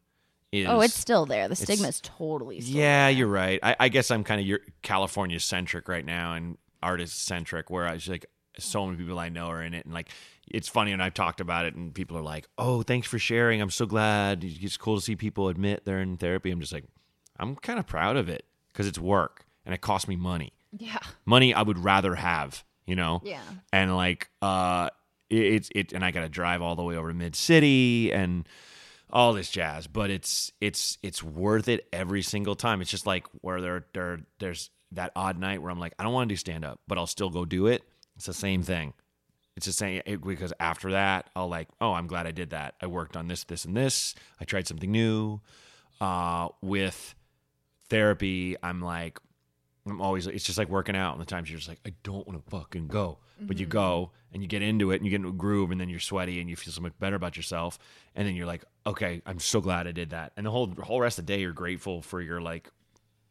Is, 0.52 0.66
oh 0.68 0.80
it's 0.80 0.94
still 0.94 1.26
there. 1.26 1.48
The 1.48 1.56
stigma 1.56 1.88
is 1.88 2.00
totally 2.00 2.60
still 2.60 2.76
yeah, 2.76 3.08
you're 3.08 3.28
right. 3.28 3.60
I, 3.62 3.76
I 3.78 3.88
guess 3.88 4.10
I'm 4.10 4.24
kind 4.24 4.40
of 4.40 4.58
California 4.82 5.38
centric 5.38 5.88
right 5.88 6.04
now 6.04 6.34
and 6.34 6.58
artist 6.82 7.24
centric, 7.24 7.70
where 7.70 7.86
I 7.86 7.94
was 7.94 8.08
like 8.08 8.26
so 8.58 8.84
many 8.86 8.98
people 8.98 9.18
I 9.18 9.28
know 9.28 9.46
are 9.46 9.62
in 9.62 9.74
it, 9.74 9.84
and 9.84 9.94
like 9.94 10.08
it's 10.50 10.68
funny 10.68 10.92
and 10.92 11.02
I've 11.02 11.14
talked 11.14 11.40
about 11.40 11.66
it 11.66 11.74
and 11.74 11.94
people 11.94 12.16
are 12.16 12.22
like, 12.22 12.48
"Oh, 12.58 12.82
thanks 12.82 13.08
for 13.08 13.18
sharing. 13.18 13.60
I'm 13.60 13.70
so 13.70 13.86
glad. 13.86 14.44
It's 14.44 14.76
cool 14.76 14.96
to 14.96 15.02
see 15.02 15.16
people 15.16 15.48
admit 15.48 15.84
they're 15.84 16.00
in 16.00 16.16
therapy." 16.16 16.50
I'm 16.50 16.60
just 16.60 16.72
like, 16.72 16.84
I'm 17.38 17.56
kind 17.56 17.78
of 17.78 17.86
proud 17.86 18.16
of 18.16 18.28
it 18.28 18.44
because 18.72 18.86
it's 18.86 18.98
work 18.98 19.44
and 19.64 19.74
it 19.74 19.80
costs 19.80 20.08
me 20.08 20.16
money 20.16 20.52
yeah 20.78 20.98
money 21.24 21.52
I 21.52 21.62
would 21.62 21.78
rather 21.78 22.14
have, 22.14 22.64
you 22.86 22.94
know? 22.94 23.20
Yeah. 23.24 23.42
And 23.72 23.96
like, 23.96 24.30
uh, 24.40 24.90
it, 25.28 25.44
it's, 25.44 25.68
it, 25.74 25.92
and 25.92 26.04
I 26.04 26.10
got 26.10 26.20
to 26.20 26.28
drive 26.28 26.62
all 26.62 26.76
the 26.76 26.82
way 26.82 26.96
over 26.96 27.08
to 27.08 27.14
mid 27.14 27.34
city 27.34 28.12
and, 28.12 28.46
all 29.12 29.32
this 29.32 29.50
jazz. 29.50 29.86
But 29.86 30.10
it's 30.10 30.52
it's 30.60 30.98
it's 31.02 31.22
worth 31.22 31.68
it 31.68 31.88
every 31.92 32.22
single 32.22 32.54
time. 32.54 32.80
It's 32.80 32.90
just 32.90 33.06
like 33.06 33.26
where 33.40 33.60
there 33.60 33.86
there 33.92 34.20
there's 34.38 34.70
that 34.92 35.12
odd 35.14 35.38
night 35.38 35.62
where 35.62 35.70
I'm 35.70 35.78
like, 35.78 35.94
I 35.98 36.04
don't 36.04 36.12
want 36.12 36.28
to 36.28 36.32
do 36.32 36.36
stand 36.36 36.64
up, 36.64 36.80
but 36.86 36.98
I'll 36.98 37.06
still 37.06 37.30
go 37.30 37.44
do 37.44 37.66
it. 37.66 37.82
It's 38.16 38.26
the 38.26 38.34
same 38.34 38.62
thing. 38.62 38.92
It's 39.56 39.66
the 39.66 39.72
same 39.72 40.00
it- 40.06 40.22
because 40.22 40.52
after 40.60 40.92
that, 40.92 41.28
I'll 41.36 41.48
like, 41.48 41.68
oh, 41.80 41.92
I'm 41.92 42.06
glad 42.06 42.26
I 42.26 42.30
did 42.30 42.50
that. 42.50 42.74
I 42.80 42.86
worked 42.86 43.16
on 43.16 43.28
this, 43.28 43.44
this, 43.44 43.64
and 43.64 43.76
this. 43.76 44.14
I 44.40 44.44
tried 44.44 44.66
something 44.66 44.90
new. 44.90 45.40
Uh, 46.00 46.48
with 46.62 47.14
therapy, 47.88 48.56
I'm 48.62 48.80
like, 48.80 49.18
I'm 49.86 50.00
always, 50.00 50.26
it's 50.26 50.44
just 50.44 50.58
like 50.58 50.68
working 50.68 50.96
out. 50.96 51.12
And 51.12 51.20
the 51.20 51.26
times 51.26 51.50
you're 51.50 51.58
just 51.58 51.68
like, 51.68 51.80
I 51.86 51.92
don't 52.02 52.26
want 52.26 52.42
to 52.44 52.50
fucking 52.50 52.86
go. 52.88 53.18
But 53.42 53.58
you 53.58 53.64
go 53.64 54.10
and 54.34 54.42
you 54.42 54.48
get 54.48 54.60
into 54.60 54.90
it 54.90 54.96
and 54.96 55.04
you 55.06 55.10
get 55.10 55.16
into 55.16 55.30
a 55.30 55.32
groove 55.32 55.70
and 55.70 55.80
then 55.80 55.88
you're 55.88 55.98
sweaty 55.98 56.40
and 56.40 56.50
you 56.50 56.56
feel 56.56 56.74
so 56.74 56.82
much 56.82 56.92
better 56.98 57.16
about 57.16 57.38
yourself. 57.38 57.78
And 58.14 58.28
then 58.28 58.36
you're 58.36 58.46
like, 58.46 58.64
okay, 58.86 59.22
I'm 59.24 59.38
so 59.38 59.62
glad 59.62 59.86
I 59.86 59.92
did 59.92 60.10
that. 60.10 60.32
And 60.36 60.44
the 60.44 60.50
whole, 60.50 60.66
the 60.66 60.82
whole 60.82 61.00
rest 61.00 61.18
of 61.18 61.24
the 61.26 61.32
day, 61.32 61.40
you're 61.40 61.52
grateful 61.54 62.02
for 62.02 62.20
your 62.20 62.42
like, 62.42 62.68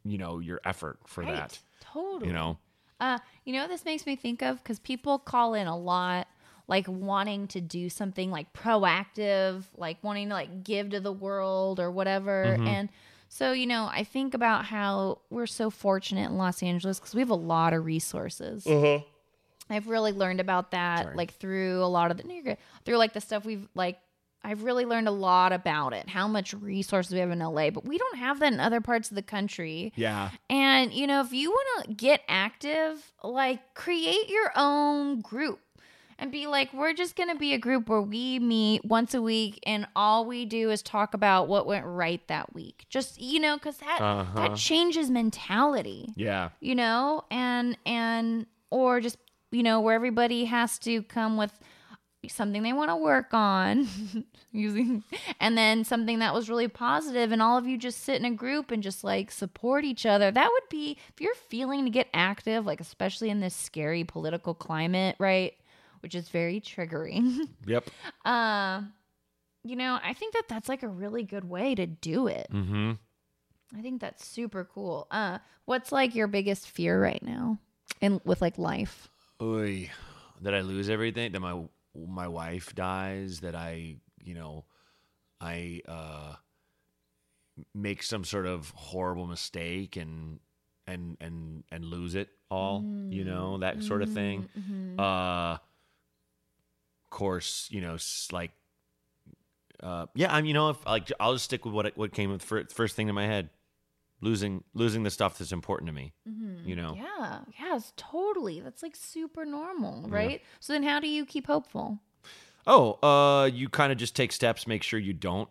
you 0.04 0.18
know, 0.18 0.40
your 0.40 0.62
effort 0.66 0.98
for 1.06 1.24
Right. 1.24 1.36
that. 1.36 1.60
Totally. 1.82 2.26
You 2.28 2.34
know? 2.34 2.58
Uh, 3.00 3.20
you 3.46 3.54
know 3.54 3.62
what 3.62 3.70
this 3.70 3.86
makes 3.86 4.06
me 4.06 4.16
think 4.16 4.42
of? 4.42 4.62
Because 4.62 4.80
people 4.80 5.20
call 5.20 5.54
in 5.54 5.68
a 5.68 5.78
lot, 5.78 6.28
like 6.68 6.86
wanting 6.88 7.48
to 7.48 7.62
do 7.62 7.90
something 7.90 8.30
like 8.32 8.52
proactive, 8.54 9.64
like 9.78 10.04
wanting 10.04 10.30
to 10.30 10.34
like 10.34 10.64
give 10.64 10.90
to 10.92 11.00
the 11.00 11.12
world 11.12 11.80
or 11.80 11.90
whatever. 11.92 12.46
Mm-hmm. 12.58 12.68
And 12.68 12.90
so, 13.30 13.52
you 13.52 13.68
know, 13.68 13.88
I 13.92 14.04
think 14.04 14.34
about 14.34 14.66
how 14.66 15.20
we're 15.30 15.48
so 15.48 15.70
fortunate 15.70 16.30
in 16.30 16.38
Los 16.38 16.64
Angeles 16.64 17.00
because 17.00 17.14
we 17.14 17.22
have 17.22 17.30
a 17.30 17.36
lot 17.36 17.74
of 17.74 17.86
resources. 17.86 18.66
Mm-hmm. 18.66 19.06
I've 19.72 19.88
really 19.88 20.12
learned 20.12 20.40
about 20.40 20.72
that, 20.72 21.16
like 21.16 21.36
through 21.36 21.84
a 21.84 21.86
lot 21.86 22.10
of 22.10 22.18
the 22.18 22.58
through 22.86 22.98
like 22.98 23.14
the 23.14 23.22
stuff 23.22 23.46
we've 23.46 23.68
like. 23.76 24.00
I've 24.44 24.64
really 24.64 24.86
learned 24.86 25.08
a 25.10 25.12
lot 25.12 25.52
about 25.52 25.94
it, 25.94 26.08
how 26.10 26.28
much 26.28 26.54
resources 26.54 27.14
we 27.14 27.20
have 27.20 27.30
in 27.32 27.40
LA, 27.40 27.70
but 27.72 27.86
we 27.86 27.98
don't 27.98 28.18
have 28.18 28.40
that 28.40 28.54
in 28.54 28.60
other 28.60 28.80
parts 28.82 29.10
of 29.10 29.16
the 29.16 29.22
country. 29.22 29.92
Yeah. 29.96 30.30
And, 30.50 30.94
you 30.94 31.08
know, 31.08 31.20
if 31.22 31.34
you 31.34 31.50
want 31.52 31.86
to 31.88 31.94
get 31.94 32.22
active, 32.28 33.12
like 33.24 33.60
create 33.74 34.30
your 34.30 34.52
own 34.56 35.20
group 35.22 35.60
and 36.18 36.32
be 36.32 36.48
like, 36.48 36.74
we're 36.74 36.94
just 36.94 37.16
going 37.18 37.30
to 37.30 37.36
be 37.36 37.54
a 37.54 37.58
group 37.58 37.90
where 37.90 38.02
we 38.02 38.40
meet 38.40 38.84
once 38.86 39.14
a 39.14 39.22
week 39.22 39.60
and 39.66 39.86
all 39.96 40.26
we 40.26 40.46
do 40.46 40.70
is 40.70 40.82
talk 40.82 41.14
about 41.14 41.48
what 41.50 41.66
went 41.66 41.86
right 41.86 42.26
that 42.28 42.54
week. 42.54 42.86
Just, 42.90 43.22
you 43.22 43.40
know, 43.42 43.58
cuz 43.58 43.78
that 43.78 44.02
Uh-huh. 44.02 44.40
that 44.48 44.56
changes 44.58 45.10
mentality. 45.10 46.10
Yeah. 46.16 46.50
You 46.62 46.76
know, 46.76 47.24
and 47.30 47.78
and 47.86 48.46
or 48.70 49.00
just, 49.02 49.18
you 49.52 49.64
know, 49.64 49.80
where 49.82 49.96
everybody 49.96 50.46
has 50.46 50.78
to 50.80 51.04
come 51.04 51.36
with 51.38 51.60
something 52.28 52.64
they 52.64 52.74
want 52.74 52.90
to 52.90 52.96
work 52.98 53.34
on 53.34 53.88
using 54.52 55.04
and 55.40 55.58
then 55.58 55.84
something 55.86 56.20
that 56.20 56.34
was 56.34 56.50
really 56.50 56.68
positive 56.68 57.32
and 57.32 57.42
all 57.42 57.58
of 57.58 57.66
you 57.66 57.78
just 57.78 58.02
sit 58.04 58.18
in 58.18 58.26
a 58.26 58.32
group 58.36 58.72
and 58.72 58.84
just 58.84 59.04
like 59.04 59.32
support 59.32 59.86
each 59.86 60.06
other. 60.06 60.30
That 60.30 60.50
would 60.52 60.70
be 60.70 60.98
if 61.14 61.22
you're 61.22 61.34
feeling 61.36 61.86
to 61.86 61.90
get 61.92 62.08
active 62.14 62.66
like 62.66 62.82
especially 62.82 63.30
in 63.30 63.40
this 63.40 63.56
scary 63.56 64.04
political 64.04 64.54
climate 64.54 65.16
right 65.20 65.54
which 66.02 66.14
is 66.16 66.30
very 66.30 66.60
triggering. 66.60 67.48
Yep. 67.66 67.90
uh 68.26 68.82
you 69.64 69.76
know 69.76 70.00
i 70.04 70.14
think 70.14 70.34
that 70.34 70.48
that's 70.48 70.70
like 70.70 70.84
a 70.84 70.88
really 70.88 71.24
good 71.24 71.44
way 71.46 71.76
to 71.76 71.86
do 71.86 72.28
it. 72.28 72.48
Mm-hmm. 72.52 72.92
i 73.78 73.82
think 73.82 74.02
that's 74.02 74.26
super 74.26 74.66
cool. 74.66 75.08
Uh 75.10 75.40
what's 75.66 75.92
like 75.92 76.16
your 76.16 76.28
biggest 76.28 76.70
fear 76.70 77.02
right 77.02 77.24
now 77.24 77.60
and 78.02 78.20
with 78.26 78.42
like 78.42 78.58
life? 78.58 79.08
Oy, 79.42 79.90
that 80.42 80.54
I 80.54 80.62
lose 80.62 80.90
everything, 80.90 81.32
that 81.32 81.40
my 81.40 81.62
my 81.96 82.28
wife 82.28 82.74
dies, 82.76 83.40
that 83.42 83.56
I, 83.56 83.98
you 84.24 84.34
know, 84.34 84.66
I 85.42 85.82
uh 85.88 86.36
make 87.74 88.04
some 88.04 88.24
sort 88.24 88.46
of 88.46 88.70
horrible 88.76 89.28
mistake 89.28 89.96
and 89.98 90.40
and 90.88 91.18
and 91.20 91.64
and 91.72 91.84
lose 91.86 92.16
it 92.16 92.30
all, 92.50 92.86
you 93.10 93.24
know, 93.24 93.58
that 93.60 93.84
sort 93.84 94.02
of 94.02 94.10
thing. 94.10 94.48
Uh 94.98 95.58
course, 97.10 97.68
you 97.72 97.82
know, 97.82 97.96
s- 97.96 98.30
like 98.32 98.52
uh 99.82 100.06
yeah, 100.16 100.34
I'm 100.34 100.46
you 100.46 100.54
know, 100.54 100.70
if 100.70 100.86
like 100.86 101.12
I'll 101.20 101.34
just 101.34 101.46
stick 101.46 101.66
with 101.66 101.74
what 101.74 101.98
what 101.98 102.12
came 102.14 102.32
with 102.32 102.42
fir- 102.44 102.66
first 102.70 102.96
thing 102.96 103.10
in 103.10 103.16
my 103.16 103.26
head. 103.26 103.50
Losing 104.22 104.64
losing 104.74 105.04
the 105.04 105.10
stuff 105.10 105.38
that's 105.38 105.52
important 105.52 105.88
to 105.88 105.94
me. 105.94 106.14
You 106.66 106.76
know. 106.76 106.96
yeah 106.96 107.40
yes 107.60 107.94
totally 107.96 108.60
that's 108.60 108.84
like 108.84 108.96
super 108.96 109.46
normal 109.46 110.08
right 110.10 110.42
so 110.60 110.74
then 110.74 110.84
how 110.84 111.00
do 111.00 111.08
you 111.08 111.26
keep 111.26 111.48
hopeful 111.48 112.00
Oh, 112.68 113.00
uh, 113.02 113.46
you 113.46 113.68
kind 113.70 113.92
of 113.92 113.98
just 113.98 114.16
take 114.16 114.32
steps, 114.32 114.68
make 114.68 114.84
sure 114.84 115.00
you 115.00 115.14
don't, 115.14 115.50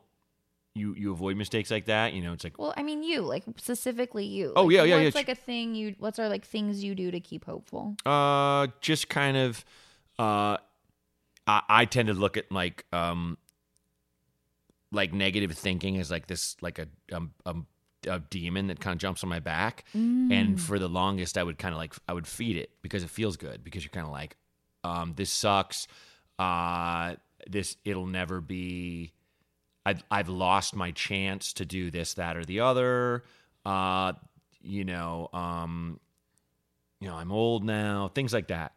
you 0.75 0.95
you 0.95 1.11
avoid 1.11 1.37
mistakes 1.37 1.69
like 1.71 1.87
that. 1.87 2.13
You 2.13 2.23
know, 2.23 2.33
it's 2.33 2.45
like, 2.45 2.59
Well, 2.59 2.73
I 2.77 2.83
mean, 2.85 3.03
you 3.03 3.23
like 3.23 3.43
specifically 3.57 4.27
you. 4.27 4.53
Oh, 4.55 4.65
Like, 4.65 4.75
yeah, 4.77 4.83
yeah, 4.85 4.99
yeah. 5.01 5.11
Like 5.15 5.29
a 5.29 5.35
thing 5.35 5.75
you? 5.75 5.97
What's 5.99 6.19
are 6.21 6.29
like 6.29 6.45
things 6.45 6.85
you 6.85 6.95
do 6.95 7.11
to 7.11 7.19
keep 7.19 7.45
hopeful? 7.47 7.97
uh, 8.07 8.69
just 8.81 9.09
kind 9.09 9.37
of, 9.37 9.65
uh, 10.19 10.59
I, 11.49 11.63
I 11.69 11.85
tend 11.87 12.07
to 12.09 12.15
look 12.15 12.37
at 12.37 12.53
like, 12.53 12.85
um, 12.93 13.39
like 14.93 15.13
negative 15.13 15.51
thinking 15.53 15.99
as 15.99 16.11
like 16.11 16.27
this, 16.29 16.57
like 16.61 16.79
a 16.79 16.87
um, 17.13 17.33
um, 17.47 17.67
a 18.07 18.21
demon 18.21 18.69
that 18.69 18.81
kind 18.81 18.95
of 18.95 19.01
jumps 19.01 19.23
on 19.25 19.31
my 19.31 19.41
back. 19.41 19.85
And 20.33 20.61
for 20.61 20.79
the 20.79 20.89
longest, 20.89 21.37
I 21.39 21.43
would 21.43 21.59
kind 21.59 21.75
of 21.75 21.79
like 21.79 21.95
I 22.09 22.13
would 22.13 22.27
feed 22.27 22.57
it 22.57 22.71
because 22.83 23.03
it 23.03 23.11
feels 23.11 23.37
good 23.37 23.65
because 23.65 23.83
you're 23.85 23.91
kind 23.91 24.07
of 24.07 24.13
like, 24.13 24.37
um, 24.85 25.15
this 25.17 25.31
sucks. 25.31 25.89
Uh, 26.39 27.17
this 27.49 27.77
it'll 27.85 28.07
never 28.07 28.41
be. 28.41 29.13
I've 29.85 30.05
I've 30.11 30.29
lost 30.29 30.77
my 30.77 30.91
chance 30.91 31.53
to 31.55 31.65
do 31.65 31.91
this, 31.91 32.15
that, 32.15 32.37
or 32.37 32.45
the 32.45 32.61
other. 32.61 33.25
Uh, 33.65 34.13
you 34.61 34.85
know, 34.85 35.29
um, 35.33 35.99
you 37.01 37.09
know, 37.09 37.15
I'm 37.15 37.33
old 37.33 37.65
now, 37.65 38.09
things 38.09 38.33
like 38.33 38.49
that. 38.49 38.73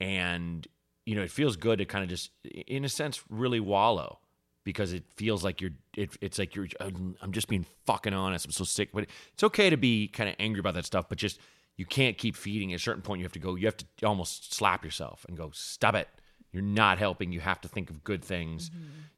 And, 0.00 0.66
you 1.06 1.16
know, 1.16 1.22
it 1.22 1.30
feels 1.30 1.56
good 1.56 1.78
to 1.78 1.84
kind 1.84 2.04
of 2.04 2.10
just, 2.10 2.30
in 2.44 2.84
a 2.84 2.88
sense, 2.88 3.22
really 3.28 3.60
wallow 3.60 4.20
because 4.68 4.92
it 4.92 5.02
feels 5.16 5.42
like 5.42 5.62
you're, 5.62 5.70
it, 5.96 6.10
it's 6.20 6.38
like 6.38 6.54
you're, 6.54 6.68
I'm 6.78 7.32
just 7.32 7.48
being 7.48 7.64
fucking 7.86 8.12
honest. 8.12 8.44
I'm 8.44 8.52
so 8.52 8.64
sick. 8.64 8.90
But 8.92 9.06
it's 9.32 9.42
okay 9.42 9.70
to 9.70 9.78
be 9.78 10.08
kind 10.08 10.28
of 10.28 10.36
angry 10.38 10.60
about 10.60 10.74
that 10.74 10.84
stuff, 10.84 11.08
but 11.08 11.16
just, 11.16 11.40
you 11.78 11.86
can't 11.86 12.18
keep 12.18 12.36
feeding. 12.36 12.74
At 12.74 12.80
a 12.80 12.82
certain 12.82 13.00
point, 13.00 13.20
you 13.20 13.24
have 13.24 13.32
to 13.32 13.38
go, 13.38 13.54
you 13.54 13.64
have 13.64 13.78
to 13.78 13.86
almost 14.06 14.52
slap 14.52 14.84
yourself 14.84 15.24
and 15.26 15.38
go, 15.38 15.50
stop 15.54 15.94
it. 15.94 16.06
You're 16.52 16.62
not 16.62 16.98
helping. 16.98 17.32
You 17.32 17.40
have 17.40 17.62
to 17.62 17.68
think 17.68 17.88
of 17.88 18.04
good 18.04 18.22
things. 18.22 18.70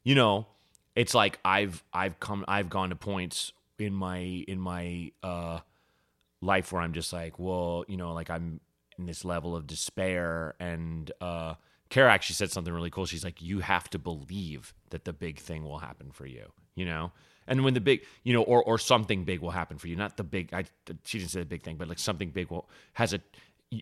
You 0.05 0.15
know, 0.15 0.47
it's 0.95 1.13
like 1.13 1.37
I've, 1.43 1.83
I've 1.91 2.17
come, 2.21 2.45
I've 2.47 2.69
gone 2.69 2.87
to 2.87 2.95
points 2.95 3.51
in 3.77 3.93
my, 3.93 4.19
in 4.19 4.57
my, 4.57 5.11
uh, 5.21 5.59
life 6.39 6.71
where 6.71 6.81
I'm 6.81 6.93
just 6.93 7.11
like, 7.11 7.37
well, 7.39 7.83
you 7.89 7.97
know, 7.97 8.13
like 8.13 8.29
I'm 8.29 8.61
in 8.97 9.05
this 9.05 9.25
level 9.25 9.53
of 9.53 9.67
despair. 9.67 10.55
And 10.61 11.11
uh, 11.19 11.55
Kara 11.91 12.11
actually 12.11 12.33
said 12.33 12.51
something 12.51 12.73
really 12.73 12.89
cool. 12.89 13.05
She's 13.05 13.23
like, 13.23 13.39
you 13.39 13.59
have 13.59 13.87
to 13.91 13.99
believe 13.99 14.73
that 14.89 15.05
the 15.05 15.13
big 15.13 15.37
thing 15.37 15.63
will 15.63 15.77
happen 15.77 16.09
for 16.11 16.25
you, 16.25 16.51
you 16.73 16.85
know? 16.85 17.11
And 17.47 17.63
when 17.63 17.75
the 17.75 17.81
big, 17.81 18.05
you 18.23 18.33
know, 18.33 18.41
or, 18.41 18.63
or 18.63 18.79
something 18.79 19.25
big 19.25 19.41
will 19.41 19.51
happen 19.51 19.77
for 19.77 19.87
you, 19.87 19.95
not 19.95 20.17
the 20.17 20.23
big, 20.23 20.53
I, 20.53 20.63
she 21.03 21.19
didn't 21.19 21.31
say 21.31 21.41
the 21.41 21.45
big 21.45 21.61
thing, 21.63 21.75
but 21.75 21.87
like 21.87 21.99
something 21.99 22.31
big 22.31 22.49
will, 22.49 22.67
has 22.93 23.13
a, 23.13 23.19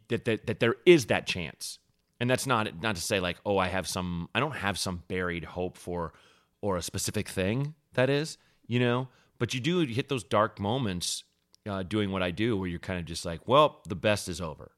that, 0.10 0.26
that, 0.26 0.48
that 0.48 0.60
there 0.60 0.76
is 0.86 1.06
that 1.06 1.28
chance. 1.28 1.80
And 2.20 2.30
that's 2.30 2.46
not, 2.46 2.82
not 2.82 2.96
to 2.96 3.02
say 3.02 3.20
like, 3.20 3.38
oh, 3.46 3.58
I 3.58 3.68
have 3.68 3.88
some, 3.88 4.28
I 4.36 4.40
don't 4.40 4.56
have 4.56 4.78
some 4.78 5.04
buried 5.08 5.46
hope 5.46 5.78
for, 5.78 6.14
or 6.62 6.76
a 6.76 6.82
specific 6.82 7.30
thing 7.30 7.76
that 7.94 8.10
is, 8.10 8.38
you 8.68 8.80
know, 8.80 9.08
but 9.38 9.54
you 9.54 9.60
do 9.60 9.80
hit 9.86 10.10
those 10.10 10.24
dark 10.24 10.60
moments 10.60 11.24
uh, 11.68 11.84
doing 11.84 12.12
what 12.12 12.24
I 12.24 12.32
do, 12.32 12.58
where 12.58 12.68
you're 12.68 12.80
kind 12.80 13.00
of 13.00 13.06
just 13.06 13.24
like, 13.26 13.48
well, 13.48 13.82
the 13.88 13.96
best 13.96 14.28
is 14.28 14.42
over, 14.42 14.72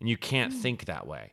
and 0.00 0.08
you 0.08 0.16
can't 0.16 0.52
think 0.52 0.84
that 0.84 1.06
way, 1.06 1.32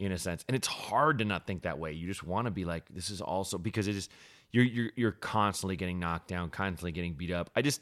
in 0.00 0.12
a 0.12 0.18
sense, 0.18 0.44
and 0.48 0.56
it's 0.56 0.66
hard 0.66 1.18
to 1.18 1.24
not 1.24 1.46
think 1.46 1.62
that 1.62 1.78
way. 1.78 1.92
You 1.92 2.06
just 2.06 2.24
want 2.24 2.46
to 2.46 2.50
be 2.50 2.64
like, 2.64 2.84
this 2.88 3.10
is 3.10 3.20
also 3.20 3.58
because 3.58 3.86
it 3.86 3.94
is, 3.94 4.08
you're 4.50 4.64
you're 4.64 4.90
you're 4.96 5.12
constantly 5.12 5.76
getting 5.76 6.00
knocked 6.00 6.28
down, 6.28 6.50
constantly 6.50 6.90
getting 6.90 7.12
beat 7.12 7.30
up. 7.30 7.50
I 7.54 7.62
just, 7.62 7.80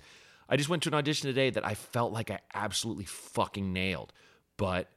I 0.48 0.56
just 0.56 0.68
went 0.68 0.82
to 0.82 0.90
an 0.90 0.94
audition 0.94 1.28
today 1.28 1.50
that 1.50 1.64
I 1.64 1.74
felt 1.74 2.12
like 2.12 2.30
I 2.30 2.40
absolutely 2.52 3.04
fucking 3.04 3.72
nailed, 3.72 4.12
but 4.56 4.90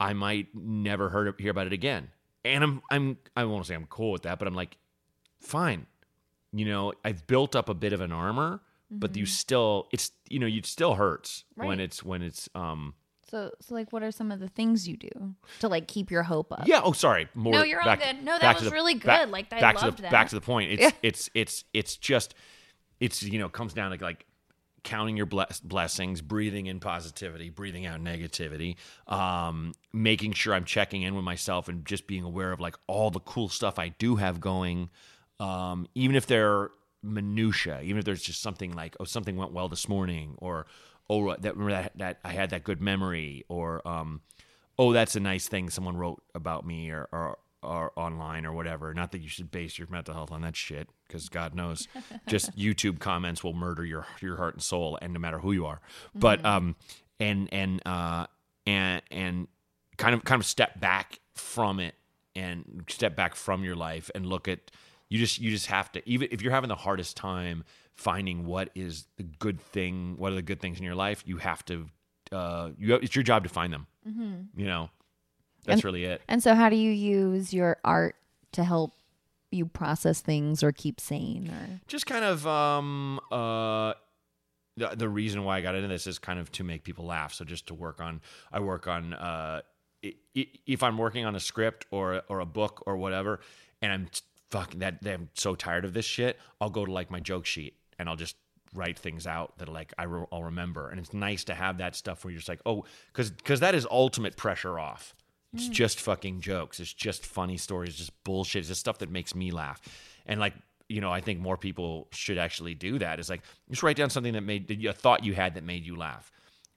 I 0.00 0.12
might 0.12 0.48
never 0.54 1.08
heard 1.08 1.32
hear 1.38 1.52
about 1.52 1.68
it 1.68 1.72
again, 1.72 2.08
and 2.44 2.64
I'm 2.64 2.82
I'm 2.90 3.18
I 3.36 3.44
won't 3.44 3.64
say 3.66 3.74
I'm 3.74 3.86
cool 3.86 4.10
with 4.10 4.22
that, 4.22 4.38
but 4.40 4.48
I'm 4.48 4.54
like, 4.54 4.76
fine, 5.40 5.86
you 6.52 6.64
know, 6.64 6.92
I've 7.04 7.26
built 7.26 7.54
up 7.54 7.68
a 7.68 7.74
bit 7.74 7.92
of 7.92 8.00
an 8.00 8.10
armor, 8.12 8.60
but 8.90 9.16
you 9.16 9.26
still, 9.26 9.86
it's 9.92 10.10
you 10.28 10.40
know, 10.40 10.46
it 10.46 10.66
still 10.66 10.94
hurts 10.94 11.44
when 11.54 11.78
it's 11.80 12.02
when 12.02 12.22
it's 12.22 12.48
um 12.54 12.94
So, 13.30 13.50
so 13.60 13.74
like, 13.74 13.92
what 13.92 14.02
are 14.02 14.10
some 14.10 14.32
of 14.32 14.40
the 14.40 14.48
things 14.48 14.88
you 14.88 14.96
do 14.96 15.34
to 15.60 15.68
like 15.68 15.86
keep 15.86 16.10
your 16.10 16.22
hope 16.22 16.52
up? 16.52 16.66
yeah. 16.66 16.80
Oh, 16.82 16.92
sorry. 16.92 17.28
More. 17.34 17.52
No, 17.52 17.62
you're 17.62 17.80
all 17.82 17.96
good. 17.96 18.22
No, 18.24 18.38
that 18.38 18.54
was 18.56 18.64
the- 18.64 18.70
really 18.70 18.94
back- 18.94 19.24
good. 19.24 19.30
Like, 19.30 19.52
I 19.52 19.60
back 19.60 19.76
to 19.78 19.84
loved 19.84 19.98
the 19.98 20.02
that. 20.02 20.10
back 20.12 20.28
to 20.30 20.34
the 20.34 20.40
point. 20.40 20.72
It's 20.72 20.82
Yeah. 20.82 20.90
it's 21.02 21.30
it's 21.34 21.64
it's 21.74 21.96
just 21.96 22.34
it's 23.00 23.22
you 23.22 23.38
know 23.38 23.48
comes 23.48 23.74
down 23.74 23.96
to 23.96 24.02
like 24.02 24.24
counting 24.84 25.16
your 25.16 25.26
bless- 25.26 25.60
blessings, 25.60 26.22
breathing 26.22 26.66
in 26.66 26.80
positivity, 26.80 27.50
breathing 27.50 27.84
out 27.84 28.00
negativity, 28.00 28.76
um, 29.08 29.74
making 29.92 30.32
sure 30.32 30.54
I'm 30.54 30.64
checking 30.64 31.02
in 31.02 31.14
with 31.14 31.24
myself 31.24 31.68
and 31.68 31.84
just 31.84 32.06
being 32.06 32.22
aware 32.24 32.52
of 32.52 32.60
like 32.60 32.76
all 32.86 33.10
the 33.10 33.20
cool 33.20 33.48
stuff 33.50 33.78
I 33.78 33.88
do 33.88 34.16
have 34.16 34.40
going, 34.40 34.88
um, 35.40 35.86
even 35.94 36.16
if 36.16 36.26
they're 36.26 36.70
minutia, 37.02 37.80
even 37.82 37.98
if 37.98 38.04
there's 38.04 38.22
just 38.22 38.40
something 38.40 38.72
like, 38.72 38.96
oh, 39.00 39.04
something 39.04 39.36
went 39.36 39.52
well 39.52 39.68
this 39.68 39.88
morning, 39.88 40.34
or 40.38 40.66
oh, 41.10 41.34
that 41.36 41.56
remember 41.56 41.82
that 41.82 41.92
that 41.96 42.18
I 42.24 42.32
had 42.32 42.50
that 42.50 42.64
good 42.64 42.80
memory, 42.80 43.44
or 43.48 43.86
um, 43.86 44.20
oh, 44.78 44.92
that's 44.92 45.16
a 45.16 45.20
nice 45.20 45.48
thing 45.48 45.70
someone 45.70 45.96
wrote 45.96 46.22
about 46.34 46.66
me, 46.66 46.90
or 46.90 47.08
or, 47.12 47.38
or 47.62 47.92
online 47.96 48.46
or 48.46 48.52
whatever. 48.52 48.92
Not 48.94 49.12
that 49.12 49.20
you 49.20 49.28
should 49.28 49.50
base 49.50 49.78
your 49.78 49.88
mental 49.90 50.14
health 50.14 50.32
on 50.32 50.42
that 50.42 50.56
shit, 50.56 50.88
because 51.06 51.28
God 51.28 51.54
knows, 51.54 51.88
just 52.26 52.56
YouTube 52.56 52.98
comments 52.98 53.42
will 53.42 53.54
murder 53.54 53.84
your 53.84 54.06
your 54.20 54.36
heart 54.36 54.54
and 54.54 54.62
soul, 54.62 54.98
and 55.00 55.12
no 55.12 55.20
matter 55.20 55.38
who 55.38 55.52
you 55.52 55.66
are. 55.66 55.80
But 56.14 56.44
um, 56.44 56.76
and 57.20 57.48
and 57.52 57.82
uh, 57.86 58.26
and 58.66 59.02
and 59.10 59.48
kind 59.96 60.14
of 60.14 60.24
kind 60.24 60.40
of 60.40 60.46
step 60.46 60.80
back 60.80 61.20
from 61.34 61.80
it 61.80 61.94
and 62.34 62.84
step 62.88 63.16
back 63.16 63.34
from 63.34 63.64
your 63.64 63.74
life 63.74 64.10
and 64.14 64.26
look 64.26 64.48
at 64.48 64.70
you 65.08 65.18
just 65.18 65.40
you 65.40 65.50
just 65.50 65.66
have 65.66 65.90
to 65.92 66.08
even 66.08 66.28
if 66.30 66.42
you're 66.42 66.52
having 66.52 66.68
the 66.68 66.76
hardest 66.76 67.16
time 67.16 67.64
finding 67.98 68.46
what 68.46 68.70
is 68.74 69.06
the 69.16 69.24
good 69.24 69.60
thing 69.60 70.14
what 70.16 70.32
are 70.32 70.36
the 70.36 70.42
good 70.42 70.60
things 70.60 70.78
in 70.78 70.84
your 70.84 70.94
life 70.94 71.22
you 71.26 71.36
have 71.36 71.62
to 71.64 71.86
uh 72.32 72.70
you 72.78 72.94
it's 72.94 73.14
your 73.16 73.22
job 73.24 73.42
to 73.42 73.48
find 73.50 73.72
them 73.72 73.86
you 74.56 74.64
know 74.66 74.88
that's 75.66 75.78
And- 75.80 75.84
really 75.84 76.04
it 76.04 76.22
And 76.28 76.42
so, 76.42 76.54
how 76.54 76.70
do 76.70 76.76
you 76.76 76.90
use 76.92 77.52
your 77.52 77.76
art 77.84 78.14
to 78.52 78.64
help 78.64 78.92
you 79.50 79.66
process 79.66 80.20
things 80.22 80.62
or 80.62 80.72
keep 80.72 81.00
sane? 81.00 81.50
Or 81.50 81.80
just 81.86 82.06
kind 82.06 82.24
of 82.24 82.46
um 82.46 83.20
uh 83.30 83.92
the, 84.76 84.90
the 84.96 85.08
reason 85.08 85.42
why 85.44 85.58
I 85.58 85.60
got 85.60 85.74
into 85.74 85.88
this 85.88 86.06
is 86.06 86.18
kind 86.18 86.38
of 86.38 86.52
to 86.52 86.62
make 86.64 86.84
people 86.84 87.04
laugh. 87.04 87.34
So 87.34 87.44
just 87.44 87.66
to 87.66 87.74
work 87.74 88.00
on, 88.00 88.20
I 88.52 88.60
work 88.60 88.86
on 88.86 89.12
uh, 89.12 89.62
if 90.34 90.82
I'm 90.84 90.96
working 90.96 91.24
on 91.24 91.34
a 91.34 91.40
script 91.40 91.86
or 91.90 92.22
or 92.28 92.38
a 92.40 92.46
book 92.46 92.82
or 92.86 92.96
whatever, 92.96 93.40
and 93.82 93.92
I'm 93.92 94.08
fucking 94.50 94.78
that 94.80 94.98
I'm 95.04 95.28
so 95.34 95.54
tired 95.56 95.84
of 95.84 95.92
this 95.94 96.04
shit. 96.06 96.38
I'll 96.60 96.70
go 96.70 96.84
to 96.86 96.92
like 96.92 97.10
my 97.10 97.20
joke 97.20 97.44
sheet 97.44 97.74
and 97.98 98.08
I'll 98.08 98.16
just 98.16 98.36
write 98.74 98.98
things 98.98 99.26
out 99.26 99.56
that 99.58 99.68
like 99.68 99.94
I 99.98 100.04
re- 100.04 100.26
I'll 100.30 100.44
remember. 100.44 100.88
And 100.90 101.00
it's 101.00 101.12
nice 101.14 101.44
to 101.44 101.54
have 101.54 101.78
that 101.78 101.96
stuff 101.96 102.24
where 102.24 102.30
you're 102.30 102.38
just 102.38 102.48
like, 102.48 102.60
oh, 102.66 102.84
because 103.12 103.30
because 103.30 103.60
that 103.60 103.74
is 103.74 103.86
ultimate 103.90 104.36
pressure 104.36 104.78
off. 104.78 105.14
It's 105.54 105.68
just 105.68 105.98
fucking 106.00 106.40
jokes. 106.42 106.78
It's 106.78 106.92
just 106.92 107.24
funny 107.24 107.56
stories, 107.56 107.96
just 107.96 108.12
bullshit. 108.22 108.60
It's 108.60 108.68
just 108.68 108.80
stuff 108.80 108.98
that 108.98 109.10
makes 109.10 109.34
me 109.34 109.50
laugh. 109.50 109.80
And 110.26 110.38
like, 110.38 110.52
you 110.90 111.00
know, 111.00 111.10
I 111.10 111.22
think 111.22 111.40
more 111.40 111.56
people 111.56 112.06
should 112.10 112.36
actually 112.36 112.74
do 112.74 112.98
that. 112.98 113.18
Is 113.18 113.30
like 113.30 113.40
just 113.70 113.82
write 113.82 113.96
down 113.96 114.10
something 114.10 114.34
that 114.34 114.42
made 114.42 114.68
that 114.68 114.74
you- 114.78 114.90
a 114.90 114.92
thought 114.92 115.24
you 115.24 115.32
had 115.34 115.54
that 115.54 115.64
made 115.64 115.86
you 115.86 115.96
laugh. 115.96 116.30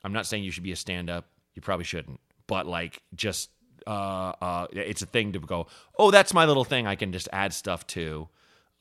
I'm 0.06 0.14
not 0.14 0.26
saying 0.26 0.46
you 0.46 0.52
should 0.52 0.64
be 0.64 0.72
a 0.72 0.78
stand 0.78 1.10
up. 1.10 1.26
You 1.54 1.62
probably 1.62 1.84
shouldn't. 1.84 2.22
But 2.48 2.66
like 2.66 3.02
just 3.14 3.50
uh 3.86 4.34
uh 4.42 4.68
it's 4.72 5.02
a 5.02 5.06
thing 5.06 5.34
to 5.34 5.40
go, 5.40 5.68
"Oh, 6.00 6.10
that's 6.10 6.34
my 6.34 6.46
little 6.46 6.64
thing 6.64 6.88
I 6.88 6.96
can 6.96 7.12
just 7.12 7.28
add 7.34 7.54
stuff 7.54 7.86
to." 7.88 8.30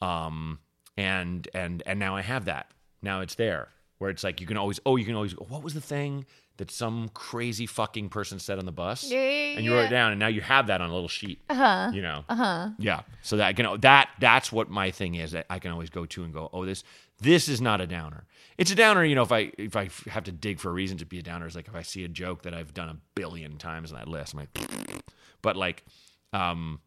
Um 0.00 0.60
and 1.00 1.48
and 1.54 1.82
and 1.86 1.98
now 1.98 2.14
I 2.16 2.20
have 2.22 2.44
that. 2.44 2.70
Now 3.02 3.20
it's 3.20 3.34
there. 3.34 3.68
Where 3.98 4.10
it's 4.10 4.24
like 4.24 4.40
you 4.40 4.46
can 4.46 4.56
always 4.56 4.80
oh, 4.86 4.96
you 4.96 5.04
can 5.04 5.14
always 5.14 5.34
go, 5.34 5.46
"What 5.48 5.62
was 5.62 5.74
the 5.74 5.80
thing 5.80 6.26
that 6.58 6.70
some 6.70 7.08
crazy 7.14 7.66
fucking 7.66 8.10
person 8.10 8.38
said 8.38 8.58
on 8.58 8.66
the 8.66 8.72
bus?" 8.72 9.10
and 9.56 9.64
you 9.64 9.72
wrote 9.74 9.86
it 9.86 9.90
down 9.90 10.12
and 10.12 10.18
now 10.18 10.26
you 10.28 10.40
have 10.40 10.66
that 10.68 10.80
on 10.80 10.90
a 10.90 10.92
little 10.92 11.08
sheet. 11.08 11.40
Uh-huh. 11.48 11.90
You 11.92 12.02
know. 12.02 12.24
Uh-huh. 12.28 12.70
Yeah. 12.78 13.00
So 13.22 13.36
that 13.38 13.58
you 13.58 13.64
know 13.64 13.76
that 13.78 14.10
that's 14.18 14.52
what 14.52 14.70
my 14.70 14.90
thing 14.90 15.14
is 15.14 15.32
that 15.32 15.46
I 15.50 15.58
can 15.58 15.70
always 15.70 15.90
go 15.90 16.06
to 16.06 16.24
and 16.24 16.32
go, 16.32 16.48
"Oh, 16.52 16.64
this 16.64 16.84
this 17.18 17.48
is 17.48 17.60
not 17.60 17.80
a 17.80 17.86
downer." 17.86 18.24
It's 18.58 18.70
a 18.70 18.74
downer, 18.74 19.04
you 19.04 19.14
know, 19.14 19.22
if 19.22 19.32
I 19.32 19.52
if 19.56 19.76
I 19.76 19.88
have 20.10 20.24
to 20.24 20.32
dig 20.32 20.60
for 20.60 20.68
a 20.68 20.72
reason 20.72 20.98
to 20.98 21.06
be 21.06 21.18
a 21.18 21.22
downer 21.22 21.46
is 21.46 21.56
like 21.56 21.68
if 21.68 21.74
I 21.74 21.82
see 21.82 22.04
a 22.04 22.08
joke 22.08 22.42
that 22.42 22.52
I've 22.52 22.74
done 22.74 22.90
a 22.90 22.96
billion 23.14 23.56
times 23.56 23.90
on 23.92 23.98
that 23.98 24.08
list, 24.08 24.34
I'm 24.34 24.40
like 24.40 25.02
but 25.42 25.56
like 25.56 25.84
um 26.32 26.80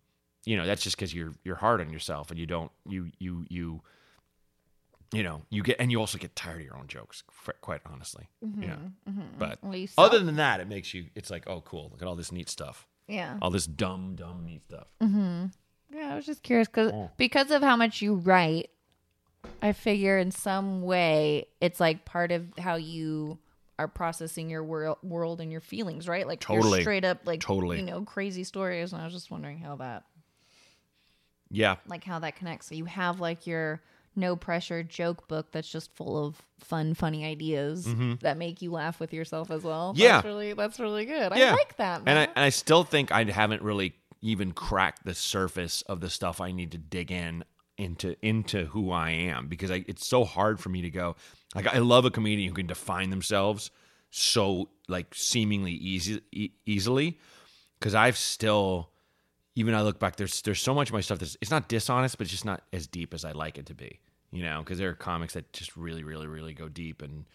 you 0.46 0.58
know, 0.58 0.66
that's 0.66 0.84
just 0.84 0.98
cuz 0.98 1.14
you're 1.14 1.34
you're 1.44 1.56
hard 1.56 1.80
on 1.82 1.90
yourself 1.92 2.30
and 2.32 2.40
you 2.40 2.46
don't 2.46 2.72
you 2.88 3.12
you 3.20 3.46
you 3.50 3.82
you 5.14 5.24
know, 5.24 5.44
you 5.50 5.64
get 5.64 5.78
and 5.80 5.92
you 5.92 6.00
also 6.00 6.18
get 6.18 6.36
tired 6.36 6.58
of 6.62 6.66
your 6.66 6.78
own 6.78 6.88
jokes, 6.88 7.24
quite 7.62 7.82
honestly. 7.86 8.28
Mm-hmm, 8.44 8.62
you 8.62 8.68
know. 8.68 8.80
Mm-hmm. 9.10 9.22
But 9.38 9.60
Well, 9.64 9.88
other 9.98 10.20
than 10.20 10.36
that, 10.36 10.60
it 10.60 10.68
makes 10.68 10.94
you 10.94 11.06
it's 11.16 11.30
like, 11.30 11.44
"Oh, 11.48 11.62
cool. 11.62 11.90
Look 11.92 12.02
at 12.02 12.08
all 12.08 12.16
this 12.16 12.32
neat 12.32 12.50
stuff." 12.50 12.88
yeah. 13.08 13.38
all 13.42 13.50
this 13.50 13.66
dumb, 13.66 14.16
dumb, 14.16 14.46
neat 14.46 14.64
stuff. 14.66 14.88
Mm-hmm. 15.02 15.46
Yeah, 15.96 16.14
I 16.14 16.16
was 16.16 16.26
just 16.26 16.44
curious 16.44 16.68
because 16.68 16.92
oh. 16.92 17.12
because 17.18 17.52
of 17.52 17.62
how 17.62 17.76
much 17.76 18.02
you 18.02 18.16
write, 18.16 18.70
I 19.62 19.74
figure 19.74 20.18
in 20.18 20.32
some 20.32 20.82
way 20.82 21.48
it's 21.62 21.80
like 21.80 22.06
part 22.06 22.32
of 22.32 22.48
how 22.58 22.76
you 22.76 23.38
are 23.78 23.88
processing 23.88 24.50
your 24.50 24.64
world, 24.64 24.98
world 25.04 25.42
and 25.42 25.52
your 25.52 25.62
feelings, 25.62 26.08
right? 26.08 26.28
Like 26.28 26.48
you're 26.48 26.58
Totally. 26.58 26.82
straight 26.82 27.06
up 27.06 27.20
like 27.26 27.42
Totally. 27.42 27.78
you 27.78 27.84
know 27.84 28.02
crazy 28.02 28.44
stories, 28.44 28.94
and 28.94 29.02
I 29.02 29.06
was 29.06 29.14
just 29.14 29.30
wondering 29.30 29.60
how 29.60 29.76
that 29.78 30.04
Yeah, 31.52 31.76
like 31.88 32.04
how 32.04 32.20
that 32.20 32.36
connects. 32.36 32.68
So 32.68 32.76
you 32.76 32.86
have 32.86 33.20
like 33.20 33.46
your 33.46 33.82
no 34.16 34.36
pressure 34.36 34.84
joke 34.84 35.28
book 35.28 35.52
that's 35.52 35.70
just 35.70 35.94
full 35.96 36.26
of 36.26 36.42
fun, 36.60 36.94
funny 36.94 37.26
ideas 37.26 37.88
that 38.22 38.38
make 38.38 38.62
you 38.62 38.72
laugh 38.72 39.00
with 39.00 39.14
yourself 39.14 39.52
as 39.52 39.64
well. 39.64 39.94
Mm-hmm. 39.94 40.02
Yeah. 40.02 40.12
that's 40.14 40.26
really 40.26 40.54
that's 40.54 40.80
really 40.80 41.06
good. 41.06 41.32
yeah. 41.36 41.52
I 41.52 41.56
like 41.56 41.78
that. 41.78 42.02
And 42.06 42.20
I 42.20 42.24
and 42.24 42.46
I 42.46 42.50
still 42.50 42.84
think 42.84 43.12
I 43.12 43.24
haven't 43.26 43.62
really 43.62 43.96
even 44.22 44.54
cracked 44.54 45.06
the 45.06 45.14
surface 45.14 45.82
of 45.84 46.00
the 46.00 46.10
stuff 46.10 46.40
I 46.40 46.52
need 46.52 46.72
to 46.72 46.78
dig 46.78 47.12
in 47.12 47.44
into 47.78 48.16
into 48.26 48.66
who 48.66 48.92
I 48.92 49.10
am 49.10 49.48
because 49.48 49.72
I, 49.72 49.84
it's 49.88 50.08
so 50.08 50.24
hard 50.24 50.60
for 50.60 50.70
me 50.70 50.82
to 50.84 50.90
go. 50.90 51.16
Like 51.56 51.68
I 51.68 51.80
love 51.80 52.06
a 52.06 52.12
comedian 52.12 52.50
who 52.50 52.56
can 52.56 52.68
define 52.68 53.10
themselves 53.10 53.72
so 54.12 54.70
like 54.88 55.14
seemingly 55.16 55.72
easy 55.74 56.22
e- 56.32 56.52
easily 56.66 57.20
because 57.80 57.96
I've 57.96 58.18
still 58.18 58.92
even 59.56 59.76
I 59.76 59.82
look 59.82 60.00
back 60.00 60.16
there's 60.16 60.42
there's 60.42 60.62
so 60.62 60.74
much 60.74 60.90
of 60.90 60.94
my 60.94 61.02
stuff 61.02 61.20
that's 61.20 61.38
it's 61.42 61.52
not 61.52 61.68
dishonest 61.68 62.18
but 62.18 62.26
it's 62.26 62.32
just 62.32 62.46
not 62.46 62.64
as 62.72 62.88
deep 62.88 63.14
as 63.14 63.26
I 63.26 63.32
like 63.32 63.58
it 63.58 63.66
to 63.68 63.74
be 63.74 64.00
you 64.32 64.44
know 64.44 64.60
because 64.60 64.78
there 64.78 64.90
are 64.90 64.96
comics 64.96 65.34
that 65.34 65.52
just 65.54 65.76
really 65.78 66.04
really 66.04 66.28
really 66.28 66.54
go 66.54 66.68
deep 66.68 67.02
and 67.02 67.26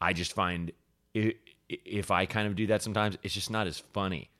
I 0.00 0.12
just 0.12 0.32
find 0.32 0.72
i 1.16 1.34
if 1.68 2.10
I 2.10 2.24
kind 2.26 2.46
of 2.46 2.56
do 2.56 2.66
that 2.68 2.82
sometimes 2.82 3.18
it's 3.22 3.34
just 3.34 3.50
not 3.50 3.66
as 3.66 3.78
funny. 3.78 4.30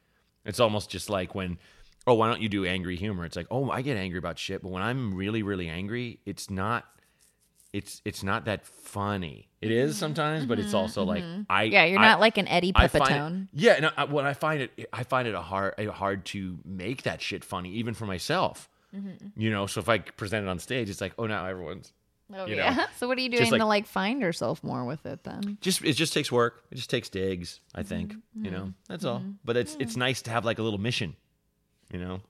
It's 0.47 0.61
almost 0.61 0.89
just 0.91 1.11
like 1.11 1.35
when 1.35 1.59
oh 2.07 2.15
why 2.15 2.29
don't 2.29 2.41
you 2.41 2.49
do 2.49 2.65
angry 2.65 2.97
humor? 2.97 3.25
It's 3.25 3.37
like 3.37 3.49
oh 3.51 3.71
I 3.71 3.83
get 3.83 3.97
angry 3.97 4.19
about 4.19 4.39
shit 4.39 4.63
but 4.63 4.71
when 4.71 4.83
I'm 4.83 5.15
really 5.15 5.43
really 5.43 5.69
angry 5.69 6.21
it's 6.25 6.49
not 6.51 6.87
it's 7.73 8.01
it's 8.05 8.23
not 8.23 8.47
that 8.47 8.65
funny 8.67 9.49
it 9.61 9.71
is 9.71 9.97
sometimes 9.97 10.47
but 10.47 10.59
it's 10.59 10.73
also 10.75 11.05
like 11.05 11.23
I 11.51 11.65
yeah, 11.65 11.85
you're 11.85 11.99
I- 11.99 12.07
not 12.09 12.21
like 12.21 12.39
an 12.39 12.49
Eddie 12.49 12.73
I 12.75 12.89
find 12.89 13.03
it- 13.05 13.09
Pepitone. 13.13 13.49
yeah, 13.53 13.79
no, 13.81 13.91
I, 13.97 14.05
when 14.05 14.25
I 14.27 14.33
find 14.33 14.63
it, 14.63 14.89
I 14.93 15.03
find 15.03 15.29
it 15.29 15.35
a 15.35 15.41
hard, 15.43 15.75
a 15.79 15.87
hard 15.93 16.25
to 16.27 16.59
make 16.65 17.03
that 17.03 17.21
shit 17.21 17.45
funny, 17.45 17.73
even 17.75 17.93
for 17.95 18.07
myself. 18.07 18.69
Mm-hmm. 18.97 19.39
You 19.41 19.51
know, 19.51 19.67
so 19.67 19.81
if 19.81 19.89
I 19.89 19.99
present 19.99 20.47
it 20.47 20.49
on 20.49 20.59
stage, 20.61 20.89
it's 20.89 21.01
like, 21.03 21.13
oh, 21.19 21.27
now 21.27 21.45
everyone's 21.45 21.93
Oh 22.35 22.45
you 22.47 22.57
know, 22.57 22.63
yeah. 22.63 22.87
so 22.99 23.09
what 23.09 23.17
are 23.19 23.21
you 23.21 23.29
doing 23.31 23.41
just 23.41 23.53
like- 23.53 23.61
to 23.61 23.67
like 23.67 23.87
find 23.87 24.21
yourself 24.23 24.63
more 24.65 24.85
with 24.85 25.05
it 25.07 25.25
then? 25.25 25.59
just 25.61 25.83
it 25.85 25.93
just 25.95 26.13
takes 26.15 26.31
work. 26.33 26.63
It 26.71 26.77
just 26.77 26.89
takes 26.91 27.09
digs. 27.11 27.61
I 27.75 27.81
Mm-hmm. 27.81 27.89
think 27.89 28.15
you 28.43 28.51
know 28.51 28.73
that's 28.89 29.05
all. 29.05 29.23
But 29.45 29.57
it's 29.59 29.77
it's 29.81 29.97
nice 29.97 30.23
to 30.23 30.31
have 30.31 30.45
like 30.45 30.59
a 30.59 30.63
little 30.63 30.79
mission. 30.81 31.17
You 31.93 31.99
know, 32.01 32.21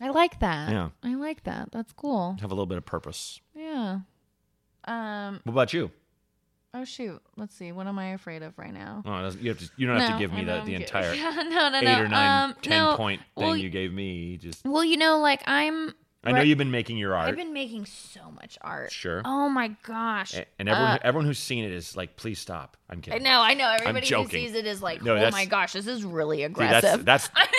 I 0.00 0.08
like 0.10 0.38
that. 0.40 0.70
Yeah. 0.70 0.90
I 1.02 1.14
like 1.16 1.42
that. 1.44 1.70
That's 1.72 1.92
cool. 1.92 2.36
have 2.40 2.50
a 2.50 2.54
little 2.54 2.66
bit 2.66 2.78
of 2.78 2.86
purpose. 2.86 3.40
Yeah. 3.54 4.00
Um. 4.84 5.40
What 5.44 5.52
about 5.52 5.72
you? 5.72 5.90
Oh 6.72 6.84
shoot. 6.84 7.20
Let's 7.36 7.54
see. 7.56 7.72
What 7.72 7.86
am 7.88 7.98
I 7.98 8.12
afraid 8.12 8.42
of 8.42 8.56
right 8.56 8.72
now? 8.72 9.02
Oh, 9.04 9.28
you 9.40 9.48
have 9.48 9.58
to. 9.58 9.68
You 9.76 9.88
don't 9.88 9.98
have 9.98 10.10
No, 10.10 10.14
to 10.16 10.20
give 10.20 10.32
me 10.32 10.42
know 10.42 10.54
the, 10.54 10.60
I'm 10.60 10.66
the 10.66 10.72
good. 10.72 10.80
entire 10.82 11.16
no, 11.16 11.68
no, 11.68 11.78
eight 11.78 11.84
no. 11.84 12.00
or 12.02 12.08
nine, 12.08 12.50
um, 12.50 12.56
ten 12.62 12.96
point 12.96 13.20
thing 13.36 13.44
well, 13.46 13.56
you 13.56 13.70
gave 13.70 13.92
me. 13.92 14.36
Just 14.36 14.64
Well, 14.64 14.84
you 14.84 14.96
know, 14.96 15.18
like 15.18 15.42
I'm. 15.46 15.94
I 16.22 16.32
know 16.32 16.42
you've 16.42 16.58
been 16.58 16.70
making 16.70 16.98
your 16.98 17.14
art. 17.14 17.28
I've 17.28 17.36
been 17.36 17.54
making 17.54 17.86
so 17.86 18.30
much 18.30 18.58
art. 18.60 18.92
Sure. 18.92 19.22
Oh 19.24 19.48
my 19.48 19.68
gosh. 19.84 20.34
a- 20.34 20.44
and 20.58 20.68
everyone 20.68 20.92
Uh, 20.92 20.98
everyone 21.02 21.26
who's 21.26 21.38
seen 21.38 21.64
it 21.64 21.72
is 21.72 21.96
like, 21.96 22.16
please 22.16 22.38
stop. 22.38 22.76
I'm 22.90 23.00
kidding. 23.00 23.20
I 23.26 23.30
know, 23.30 23.40
I 23.40 23.54
know. 23.54 23.70
Everybody 23.70 24.06
who 24.06 24.10
joking. 24.10 24.28
sees 24.46 24.54
it 24.54 24.66
is 24.66 24.82
like, 24.82 25.02
No, 25.02 25.12
oh 25.12 25.14
that's- 25.14 25.32
my 25.32 25.46
gosh, 25.46 25.72
this 25.72 25.86
is 25.86 26.04
really 26.04 26.38
See, 26.38 26.42
aggressive. 26.44 27.04
that's 27.04 27.28
that's 27.34 27.50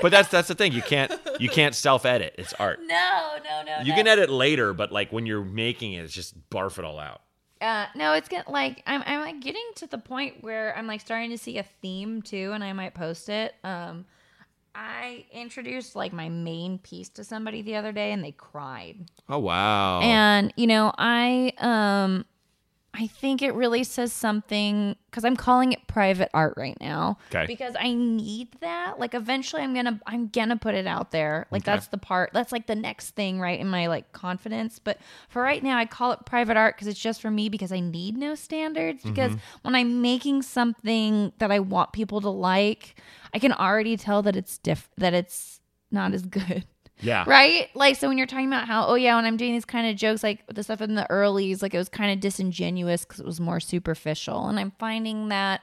but 0.00 0.10
that's 0.10 0.28
that's 0.30 0.48
the 0.48 0.54
thing. 0.54 0.72
You 0.72 0.80
can't 0.82 1.12
you 1.38 1.48
can't 1.50 1.74
self 1.74 2.06
edit. 2.06 2.34
It's 2.38 2.54
art. 2.54 2.80
no, 2.86 3.36
no, 3.44 3.62
no. 3.64 3.80
You 3.82 3.90
no. 3.90 3.94
can 3.96 4.06
edit 4.06 4.30
later, 4.30 4.72
but 4.72 4.90
like 4.92 5.12
when 5.12 5.26
you're 5.26 5.44
making 5.44 5.92
it, 5.92 6.04
it's 6.04 6.14
just 6.14 6.48
barf 6.50 6.78
it 6.78 6.84
all 6.84 6.98
out. 6.98 7.20
Uh, 7.60 7.86
no, 7.96 8.12
it's 8.14 8.28
get 8.28 8.48
like 8.48 8.82
I'm 8.86 9.02
I'm 9.04 9.20
like 9.20 9.40
getting 9.40 9.64
to 9.76 9.86
the 9.86 9.98
point 9.98 10.42
where 10.42 10.74
I'm 10.78 10.86
like 10.86 11.00
starting 11.00 11.30
to 11.30 11.38
see 11.38 11.58
a 11.58 11.64
theme 11.82 12.22
too, 12.22 12.52
and 12.54 12.62
I 12.64 12.72
might 12.72 12.94
post 12.94 13.28
it. 13.28 13.54
Um, 13.64 14.06
I 14.80 15.26
introduced 15.32 15.96
like 15.96 16.12
my 16.12 16.28
main 16.28 16.78
piece 16.78 17.08
to 17.10 17.24
somebody 17.24 17.62
the 17.62 17.74
other 17.74 17.90
day, 17.90 18.12
and 18.12 18.22
they 18.22 18.30
cried. 18.30 19.10
Oh 19.28 19.40
wow. 19.40 20.00
And 20.00 20.54
you 20.56 20.68
know, 20.68 20.92
I 20.96 21.52
um 21.58 22.24
I 22.98 23.06
think 23.06 23.42
it 23.42 23.54
really 23.54 23.84
says 23.84 24.12
something 24.12 24.96
cuz 25.12 25.24
I'm 25.24 25.36
calling 25.36 25.72
it 25.72 25.86
private 25.86 26.30
art 26.34 26.54
right 26.56 26.76
now 26.80 27.18
Okay. 27.32 27.46
because 27.46 27.74
I 27.78 27.92
need 27.94 28.48
that. 28.60 28.98
Like 28.98 29.14
eventually 29.14 29.62
I'm 29.62 29.74
to 29.74 30.00
I'm 30.06 30.28
to 30.30 30.56
put 30.56 30.74
it 30.74 30.86
out 30.86 31.12
there. 31.12 31.46
Like 31.50 31.62
Okay. 31.62 31.72
that's 31.72 31.86
the 31.86 31.98
part. 31.98 32.30
That's 32.32 32.50
like 32.50 32.66
the 32.66 32.74
next 32.74 33.10
thing 33.10 33.38
right 33.40 33.58
in 33.58 33.68
my 33.68 33.86
like 33.86 34.10
confidence, 34.12 34.80
but 34.80 34.98
for 35.28 35.40
right 35.42 35.62
now 35.62 35.78
I 35.78 35.86
call 35.86 36.10
it 36.10 36.26
private 36.26 36.56
art 36.56 36.76
cuz 36.76 36.88
it's 36.88 37.00
just 37.00 37.22
for 37.22 37.30
me 37.30 37.48
because 37.48 37.70
I 37.70 37.78
need 37.80 38.16
no 38.16 38.34
standards 38.34 39.02
mm-hmm. 39.02 39.14
because 39.14 39.36
when 39.62 39.76
I'm 39.76 40.02
making 40.02 40.42
something 40.42 41.32
that 41.38 41.52
I 41.52 41.60
want 41.60 41.92
people 41.92 42.20
to 42.22 42.30
like, 42.30 43.00
I 43.32 43.38
can 43.38 43.52
already 43.52 43.96
tell 43.96 44.22
that 44.22 44.34
it's 44.34 44.58
diff 44.58 44.90
that 44.96 45.14
it's 45.14 45.60
not 45.90 46.12
as 46.12 46.22
good. 46.22 46.64
Yeah. 47.00 47.24
Right? 47.26 47.68
Like, 47.74 47.96
so 47.96 48.08
when 48.08 48.18
you're 48.18 48.26
talking 48.26 48.48
about 48.48 48.66
how, 48.66 48.86
oh, 48.86 48.94
yeah, 48.94 49.16
when 49.16 49.24
I'm 49.24 49.36
doing 49.36 49.52
these 49.52 49.64
kind 49.64 49.88
of 49.88 49.96
jokes, 49.96 50.22
like 50.22 50.44
the 50.46 50.62
stuff 50.62 50.80
in 50.80 50.94
the 50.94 51.06
earlies, 51.10 51.62
like 51.62 51.74
it 51.74 51.78
was 51.78 51.88
kind 51.88 52.12
of 52.12 52.20
disingenuous 52.20 53.04
because 53.04 53.20
it 53.20 53.26
was 53.26 53.40
more 53.40 53.60
superficial. 53.60 54.48
And 54.48 54.58
I'm 54.58 54.72
finding 54.78 55.28
that 55.28 55.62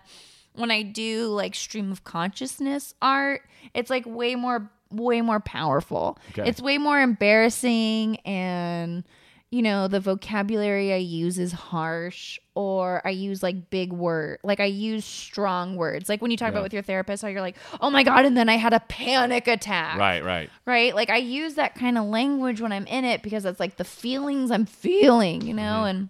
when 0.54 0.72
I 0.72 0.82
do 0.82 1.28
like 1.28 1.56
stream 1.56 1.92
of 1.92 2.04
consciousness 2.04 2.94
art, 3.02 3.42
it's 3.74 3.90
like 3.90 4.06
way 4.06 4.36
more, 4.36 4.72
way 4.92 5.22
more 5.22 5.40
powerful. 5.40 6.18
Okay. 6.32 6.48
It's 6.50 6.62
way 6.62 6.78
more 6.78 7.00
embarrassing 7.02 8.18
and. 8.26 9.04
You 9.52 9.62
know, 9.62 9.88
the 9.88 10.00
vocabulary 10.00 10.92
I 10.92 10.98
use 10.98 11.38
is 11.40 11.54
harsh, 11.54 12.40
or 12.56 13.02
I 13.06 13.12
use 13.12 13.42
like 13.44 13.70
big 13.70 13.94
word, 13.94 14.40
like 14.44 14.60
I 14.60 14.66
use 14.66 15.06
strong 15.06 15.76
words. 15.78 16.10
Like 16.10 16.22
when 16.22 16.32
you 16.32 16.36
talk 16.36 16.50
about 16.50 16.64
with 16.64 16.74
your 16.74 16.82
therapist, 16.82 17.22
how 17.22 17.30
you're 17.30 17.42
like, 17.42 17.56
"Oh 17.80 17.90
my 17.90 18.04
god," 18.04 18.26
and 18.26 18.36
then 18.36 18.50
I 18.50 18.56
had 18.56 18.74
a 18.74 18.82
panic 18.82 19.48
attack 19.48 19.98
Right, 19.98 20.24
right. 20.24 20.50
right? 20.66 20.94
Like 20.94 21.10
I 21.10 21.18
use 21.18 21.54
that 21.54 21.76
kind 21.76 21.98
of 21.98 22.06
language 22.06 22.60
when 22.60 22.72
I'm 22.72 22.88
in 22.88 23.06
it 23.06 23.22
because 23.22 23.46
it's 23.46 23.60
like 23.60 23.78
the 23.78 23.86
feelings 23.86 24.52
I'm 24.52 24.66
feeling, 24.66 25.42
you 25.42 25.54
know, 25.54 25.86
and 25.86 26.10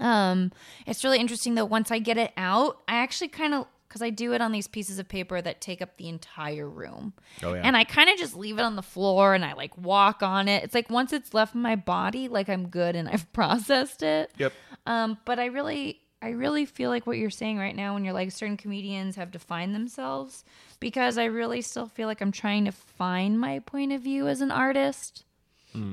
um 0.00 0.52
it's 0.86 1.02
really 1.04 1.18
interesting 1.18 1.54
though 1.54 1.64
once 1.64 1.90
I 1.90 2.00
get 2.00 2.18
it 2.18 2.32
out, 2.36 2.82
I 2.86 2.96
actually 2.96 3.28
kind 3.28 3.54
of 3.54 3.66
cuz 3.88 4.02
I 4.02 4.10
do 4.10 4.32
it 4.32 4.40
on 4.40 4.52
these 4.52 4.66
pieces 4.66 4.98
of 4.98 5.08
paper 5.08 5.40
that 5.40 5.60
take 5.60 5.80
up 5.80 5.96
the 5.96 6.08
entire 6.08 6.68
room. 6.68 7.12
Oh, 7.42 7.54
yeah. 7.54 7.62
And 7.62 7.76
I 7.76 7.84
kind 7.84 8.10
of 8.10 8.18
just 8.18 8.36
leave 8.36 8.58
it 8.58 8.62
on 8.62 8.76
the 8.76 8.82
floor 8.82 9.34
and 9.34 9.44
I 9.44 9.54
like 9.54 9.76
walk 9.78 10.22
on 10.22 10.48
it. 10.48 10.64
It's 10.64 10.74
like 10.74 10.90
once 10.90 11.12
it's 11.12 11.34
left 11.34 11.54
my 11.54 11.76
body, 11.76 12.28
like 12.28 12.48
I'm 12.48 12.68
good 12.68 12.96
and 12.96 13.08
I've 13.12 13.32
processed 13.32 14.02
it. 14.02 14.30
Yep. 14.38 14.52
Um, 14.86 15.18
but 15.24 15.38
I 15.38 15.46
really, 15.46 16.00
I 16.20 16.30
really 16.30 16.64
feel 16.64 16.90
like 16.90 17.06
what 17.06 17.18
you're 17.18 17.30
saying 17.30 17.58
right 17.58 17.76
now 17.76 17.94
when 17.94 18.04
you're 18.04 18.14
like 18.14 18.32
certain 18.32 18.56
comedians 18.56 19.16
have 19.16 19.30
defined 19.30 19.74
themselves 19.74 20.44
because 20.80 21.16
I 21.18 21.24
really 21.24 21.60
still 21.60 21.86
feel 21.86 22.08
like 22.08 22.20
I'm 22.20 22.32
trying 22.32 22.64
to 22.64 22.72
find 22.72 23.38
my 23.38 23.60
point 23.60 23.92
of 23.92 24.02
view 24.02 24.26
as 24.28 24.40
an 24.40 24.50
artist. 24.50 25.24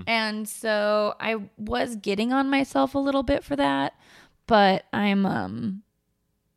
And 0.07 0.49
so 0.49 1.13
I 1.19 1.35
was 1.57 1.95
getting 1.97 2.33
on 2.33 2.49
myself 2.49 2.95
a 2.95 2.99
little 2.99 3.21
bit 3.21 3.43
for 3.43 3.55
that, 3.55 3.93
but 4.47 4.85
I'm 4.91 5.25
um 5.27 5.83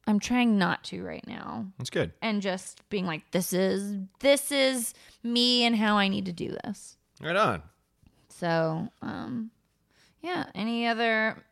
I'm 0.09 0.19
trying 0.19 0.57
not 0.59 0.85
to 0.85 1.05
right 1.05 1.27
now 1.27 1.67
That's 1.77 1.91
good. 1.91 2.13
and 2.23 2.41
just 2.41 2.81
being 2.89 3.05
like 3.07 3.31
this 3.31 3.53
is 3.53 3.95
this 4.21 4.51
is 4.51 4.95
me 5.23 5.65
and 5.65 5.77
how 5.77 5.97
I 5.97 6.09
need 6.09 6.25
to 6.27 6.33
do 6.33 6.57
this. 6.65 6.97
Right 7.21 7.37
on. 7.37 7.63
So, 8.31 8.89
um, 9.03 9.51
yeah. 10.23 10.45
Any 10.55 10.87
other 10.87 11.43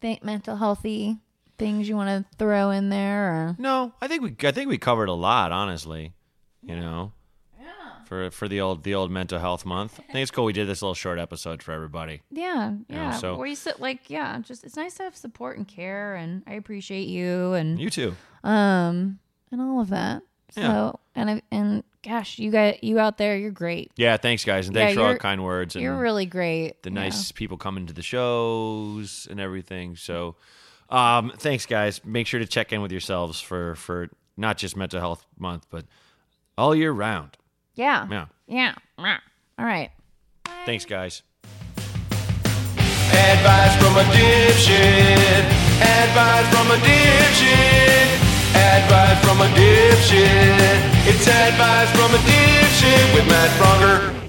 th- 0.00 0.22
mental 0.22 0.56
healthy 0.56 1.18
things 1.58 1.88
you 1.88 1.96
want 1.96 2.08
to 2.26 2.36
throw 2.38 2.70
in 2.70 2.88
there? 2.88 3.28
Or? 3.32 3.56
No, 3.58 3.92
I 4.00 4.08
think 4.08 4.22
we 4.22 4.48
I 4.48 4.52
think 4.52 4.68
we 4.70 4.78
covered 4.78 5.08
a 5.08 5.12
lot, 5.14 5.52
honestly. 5.52 6.12
You 6.62 6.76
know. 6.76 7.12
For 8.10 8.28
for 8.32 8.48
the 8.48 8.60
old 8.60 8.82
the 8.82 8.92
old 8.92 9.08
mental 9.12 9.38
health 9.38 9.64
month. 9.64 10.00
I 10.00 10.12
think 10.12 10.22
it's 10.24 10.32
cool 10.32 10.44
we 10.44 10.52
did 10.52 10.66
this 10.66 10.82
little 10.82 10.96
short 10.96 11.20
episode 11.20 11.62
for 11.62 11.70
everybody. 11.70 12.22
Yeah, 12.32 12.74
yeah. 12.88 13.12
so- 13.12 13.36
Where 13.36 13.46
you 13.46 13.54
sit, 13.54 13.78
like, 13.78 14.10
yeah, 14.10 14.36
just 14.40 14.64
it's 14.64 14.74
nice 14.74 14.94
to 14.94 15.04
have 15.04 15.14
support 15.14 15.56
and 15.58 15.68
care, 15.68 16.16
and 16.16 16.42
I 16.44 16.54
appreciate 16.54 17.06
you, 17.06 17.52
and 17.52 17.78
You 17.80 17.88
too. 17.88 18.16
um, 18.42 19.20
and 19.52 19.60
all 19.60 19.78
of 19.80 19.90
that. 19.90 20.22
So, 20.50 20.60
Yeah. 20.60 20.92
and 21.14 21.30
I 21.30 21.42
and 21.52 21.84
gosh, 22.02 22.40
you 22.40 22.50
got 22.50 22.82
you 22.82 22.98
out 22.98 23.16
there, 23.16 23.38
you're 23.38 23.52
great. 23.52 23.92
Yeah, 23.94 24.16
thanks 24.16 24.44
guys, 24.44 24.66
and 24.66 24.74
thanks 24.74 24.96
Yeah, 24.96 25.02
for 25.02 25.06
all 25.06 25.12
the 25.12 25.18
kind 25.20 25.44
words 25.44 25.76
and 25.76 25.84
You're 25.84 25.96
really 25.96 26.26
great. 26.26 26.82
the 26.82 26.90
Yeah. 26.90 26.94
nice 26.94 27.30
people 27.30 27.58
coming 27.58 27.86
to 27.86 27.92
the 27.92 28.02
shows 28.02 29.28
and 29.30 29.38
everything. 29.38 29.94
So, 29.94 30.34
um, 30.88 31.30
thanks 31.36 31.64
guys. 31.64 32.04
Make 32.04 32.26
sure 32.26 32.40
to 32.40 32.46
check 32.46 32.72
in 32.72 32.82
with 32.82 32.90
yourselves 32.90 33.40
for 33.40 33.76
for 33.76 34.10
not 34.36 34.58
just 34.58 34.76
mental 34.76 34.98
health 34.98 35.24
month, 35.38 35.66
but 35.70 35.84
all 36.58 36.74
year 36.74 36.90
round. 36.90 37.36
Yeah. 37.80 38.06
Yeah. 38.10 38.26
Yeah. 38.46 38.74
Yeah. 38.98 39.18
All 39.58 39.64
right. 39.64 39.90
Thanks 40.66 40.84
guys. 40.84 41.22
Advice 43.08 43.74
from 43.80 43.96
a 43.96 44.04
dipshit. 44.12 45.44
Advice 45.80 46.46
from 46.52 46.70
a 46.72 46.78
dipshit. 46.84 48.20
Advice 48.54 49.24
from 49.24 49.40
a 49.40 49.48
dipshit. 49.56 50.76
It's 51.08 51.26
advice 51.26 51.90
from 51.96 52.12
a 52.12 52.18
dipshit 52.28 53.14
with 53.14 53.26
Matt 53.28 53.50
Braunger. 53.58 54.19